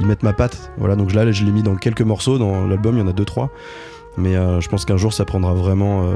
y 0.00 0.04
mettre 0.04 0.24
ma 0.24 0.32
patte. 0.32 0.72
Voilà, 0.78 0.96
donc 0.96 1.14
là, 1.14 1.30
je 1.30 1.44
l'ai 1.44 1.52
mis 1.52 1.62
dans 1.62 1.76
quelques 1.76 2.02
morceaux. 2.02 2.38
Dans 2.38 2.66
l'album, 2.66 2.96
il 2.96 3.00
y 3.00 3.02
en 3.02 3.08
a 3.08 3.12
deux, 3.12 3.24
trois. 3.24 3.50
Mais 4.16 4.36
euh, 4.36 4.60
je 4.60 4.68
pense 4.68 4.84
qu'un 4.84 4.96
jour, 4.96 5.12
ça 5.12 5.24
prendra 5.24 5.54
vraiment 5.54 6.04
euh, 6.04 6.14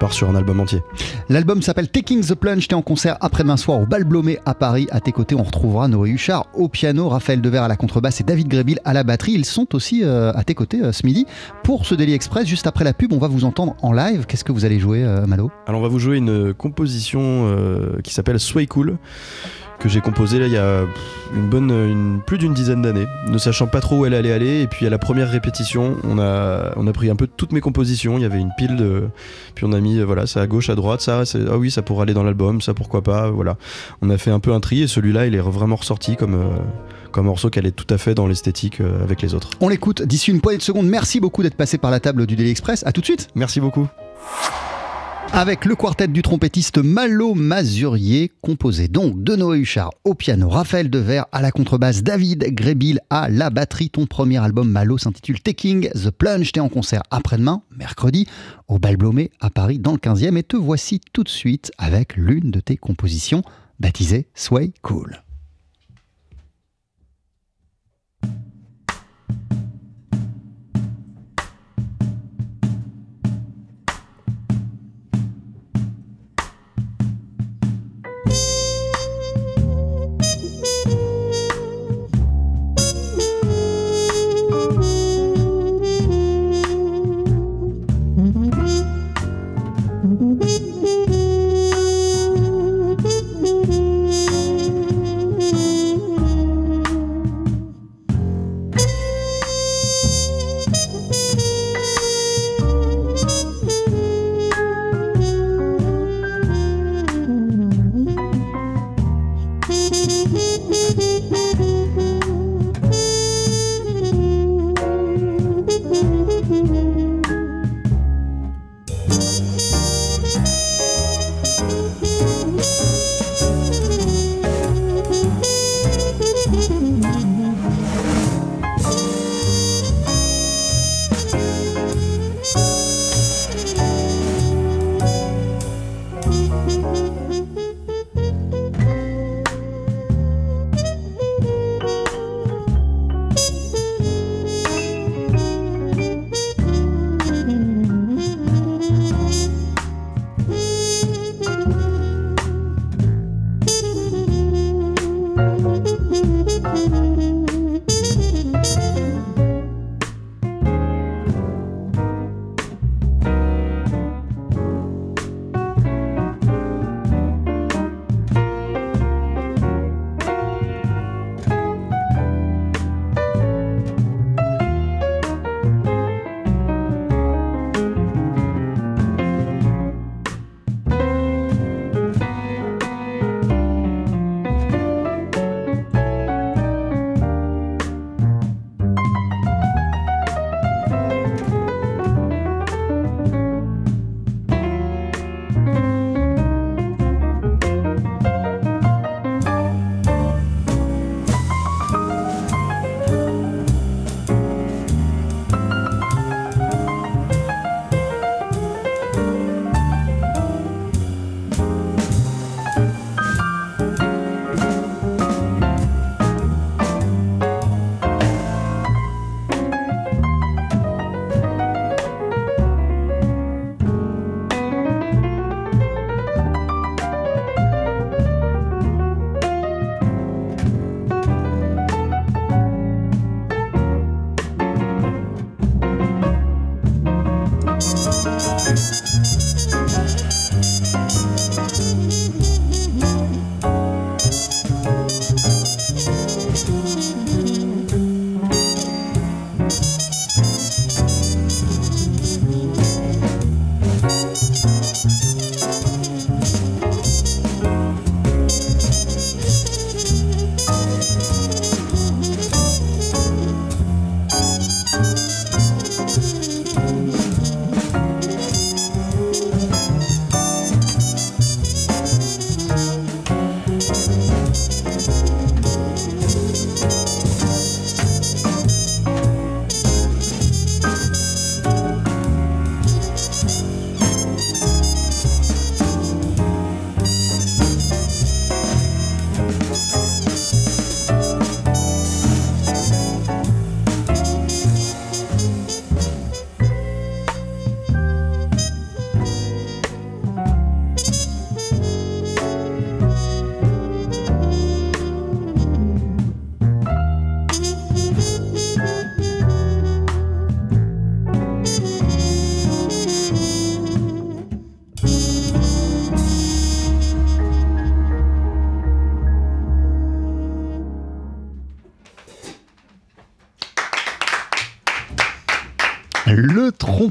part 0.00 0.12
sur 0.12 0.28
un 0.28 0.34
album 0.34 0.60
entier. 0.60 0.82
L'album 1.28 1.62
s'appelle 1.62 1.88
Taking 1.88 2.24
the 2.24 2.34
Plunge. 2.34 2.66
T'es 2.68 2.74
en 2.74 2.82
concert 2.82 3.16
après-demain 3.20 3.56
soir 3.56 3.80
au 3.80 3.86
Bal 3.86 4.04
Blomé 4.04 4.38
à 4.44 4.54
Paris. 4.54 4.88
À 4.90 5.00
tes 5.00 5.12
côtés, 5.12 5.34
on 5.34 5.42
retrouvera 5.42 5.88
Noé 5.88 6.10
Huchard 6.10 6.46
au 6.54 6.68
piano, 6.68 7.08
Raphaël 7.08 7.40
Devers 7.40 7.62
à 7.62 7.68
la 7.68 7.76
contrebasse 7.76 8.20
et 8.20 8.24
David 8.24 8.48
Grébil 8.48 8.80
à 8.84 8.92
la 8.92 9.04
batterie. 9.04 9.32
Ils 9.32 9.44
sont 9.44 9.74
aussi 9.74 10.02
euh, 10.02 10.32
à 10.34 10.44
tes 10.44 10.54
côtés 10.54 10.80
ce 10.92 11.06
midi 11.06 11.26
pour 11.62 11.86
ce 11.86 11.94
Daily 11.94 12.14
Express. 12.14 12.46
Juste 12.46 12.66
après 12.66 12.84
la 12.84 12.92
pub, 12.92 13.12
on 13.12 13.18
va 13.18 13.28
vous 13.28 13.44
entendre 13.44 13.76
en 13.82 13.92
live. 13.92 14.26
Qu'est-ce 14.26 14.44
que 14.44 14.52
vous 14.52 14.64
allez 14.64 14.78
jouer, 14.78 15.04
Malo? 15.26 15.50
Alors 15.66 15.80
on 15.80 15.82
va 15.82 15.88
vous 15.88 15.98
jouer 15.98 16.16
une 16.16 16.52
composition 16.54 17.56
qui 18.02 18.12
s'appelle 18.12 18.40
Sway 18.40 18.66
Cool 18.66 18.98
que 19.78 19.88
j'ai 19.88 20.00
composée 20.00 20.38
là 20.38 20.46
il 20.46 20.52
y 20.52 20.58
a 20.58 20.84
une 21.34 21.48
bonne 21.48 21.70
une, 21.70 22.20
plus 22.24 22.38
d'une 22.38 22.54
dizaine 22.54 22.82
d'années, 22.82 23.06
ne 23.28 23.38
sachant 23.38 23.66
pas 23.66 23.80
trop 23.80 23.98
où 23.98 24.06
elle 24.06 24.14
allait 24.14 24.32
aller 24.32 24.62
et 24.62 24.66
puis 24.66 24.86
à 24.86 24.90
la 24.90 24.98
première 24.98 25.30
répétition, 25.30 25.96
on 26.04 26.18
a 26.18 26.72
on 26.76 26.86
a 26.86 26.92
pris 26.92 27.10
un 27.10 27.16
peu 27.16 27.26
toutes 27.26 27.52
mes 27.52 27.60
compositions, 27.60 28.18
il 28.18 28.22
y 28.22 28.24
avait 28.24 28.40
une 28.40 28.52
pile 28.56 28.76
de 28.76 29.08
puis 29.54 29.64
on 29.64 29.72
a 29.72 29.80
mis 29.80 30.00
voilà, 30.00 30.26
ça 30.26 30.42
à 30.42 30.46
gauche 30.46 30.70
à 30.70 30.74
droite, 30.74 31.00
ça 31.00 31.24
ah 31.50 31.58
oui, 31.58 31.70
ça 31.70 31.82
pourrait 31.82 32.02
aller 32.02 32.14
dans 32.14 32.22
l'album, 32.22 32.60
ça 32.60 32.74
pourquoi 32.74 33.02
pas, 33.02 33.30
voilà. 33.30 33.56
On 34.02 34.10
a 34.10 34.18
fait 34.18 34.30
un 34.30 34.40
peu 34.40 34.52
un 34.52 34.60
tri 34.60 34.82
et 34.82 34.86
celui-là, 34.86 35.26
il 35.26 35.34
est 35.34 35.40
vraiment 35.40 35.76
ressorti 35.76 36.16
comme 36.16 36.34
euh, 36.34 36.56
comme 37.12 37.26
morceau 37.26 37.50
qui 37.50 37.58
allait 37.58 37.72
tout 37.72 37.86
à 37.92 37.98
fait 37.98 38.14
dans 38.14 38.26
l'esthétique 38.26 38.80
euh, 38.80 39.02
avec 39.02 39.22
les 39.22 39.34
autres. 39.34 39.50
On 39.60 39.68
l'écoute 39.68 40.02
d'ici 40.02 40.30
une 40.30 40.40
poignée 40.40 40.58
de 40.58 40.62
secondes. 40.62 40.86
Merci 40.86 41.20
beaucoup 41.20 41.42
d'être 41.42 41.56
passé 41.56 41.78
par 41.78 41.90
la 41.90 42.00
table 42.00 42.26
du 42.26 42.36
Daily 42.36 42.50
Express. 42.50 42.84
À 42.86 42.92
tout 42.92 43.00
de 43.00 43.06
suite. 43.06 43.28
Merci 43.34 43.60
beaucoup. 43.60 43.88
Avec 45.36 45.66
le 45.66 45.76
quartet 45.76 46.08
du 46.08 46.22
trompettiste 46.22 46.78
Malo 46.78 47.34
Mazurier, 47.34 48.32
composé 48.40 48.88
donc 48.88 49.22
de 49.22 49.36
Noé 49.36 49.58
Huchard 49.58 49.90
au 50.04 50.14
piano, 50.14 50.48
Raphaël 50.48 50.88
Devers 50.88 51.26
à 51.30 51.42
la 51.42 51.50
contrebasse, 51.50 52.02
David 52.02 52.54
Grébil 52.54 53.00
à 53.10 53.28
la 53.28 53.50
batterie. 53.50 53.90
Ton 53.90 54.06
premier 54.06 54.38
album 54.38 54.70
Malo 54.70 54.96
s'intitule 54.96 55.42
Taking 55.42 55.90
the 55.90 56.10
Plunge. 56.10 56.52
T'es 56.52 56.60
en 56.60 56.70
concert 56.70 57.02
après-demain, 57.10 57.60
mercredi, 57.70 58.26
au 58.66 58.78
Bal 58.78 58.96
Blomé 58.96 59.30
à 59.38 59.50
Paris 59.50 59.78
dans 59.78 59.92
le 59.92 59.98
15e. 59.98 60.38
Et 60.38 60.42
te 60.42 60.56
voici 60.56 61.02
tout 61.12 61.22
de 61.22 61.28
suite 61.28 61.70
avec 61.76 62.16
l'une 62.16 62.50
de 62.50 62.60
tes 62.60 62.78
compositions 62.78 63.42
baptisée 63.78 64.28
Sway 64.34 64.72
Cool. 64.80 65.25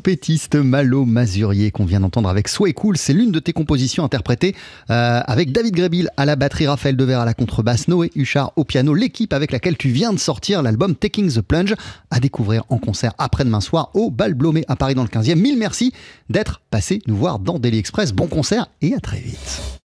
Trompettiste 0.06 0.54
Malo 0.54 1.04
Mazurier 1.04 1.72
qu'on 1.72 1.84
vient 1.84 2.00
d'entendre 2.00 2.30
avec 2.30 2.48
Sway 2.48 2.74
Cool, 2.74 2.96
c'est 2.96 3.12
l'une 3.12 3.32
de 3.32 3.40
tes 3.40 3.54
compositions 3.54 4.04
interprétées 4.04 4.54
euh, 4.92 5.22
avec 5.26 5.52
David 5.52 5.74
Grébil 5.74 6.12
à 6.16 6.26
la 6.26 6.36
batterie, 6.36 6.68
Raphaël 6.68 6.96
Dever 6.96 7.16
à 7.16 7.26
la 7.26 7.34
contrebasse, 7.34 7.88
Noé 7.88 8.12
Huchard 8.16 8.52
au 8.56 8.66
piano, 8.66 8.94
l'équipe 8.94 9.34
avec 9.34 9.52
laquelle 9.52 9.78
tu 9.78 9.90
viens 9.90 10.14
de 10.14 10.20
sortir 10.20 10.62
l'album 10.62 10.94
Taking 10.94 11.34
the 11.34 11.42
Plunge 11.42 11.74
à 12.12 12.20
découvrir 12.20 12.66
en 12.70 12.78
concert 12.78 13.14
après-demain 13.18 13.62
soir 13.62 13.90
au 13.96 14.12
Bal 14.12 14.36
Blomé 14.36 14.64
à 14.68 14.76
Paris 14.76 14.94
dans 14.94 15.02
le 15.02 15.10
15e. 15.10 15.40
Mille 15.40 15.58
merci 15.58 15.92
d'être 16.30 16.62
passé 16.70 17.02
nous 17.08 17.16
voir 17.16 17.40
dans 17.40 17.58
Daily 17.58 17.80
Express. 17.80 18.12
Bon 18.12 18.28
concert 18.28 18.68
et 18.84 18.94
à 18.94 19.00
très 19.00 19.18
vite. 19.18 19.82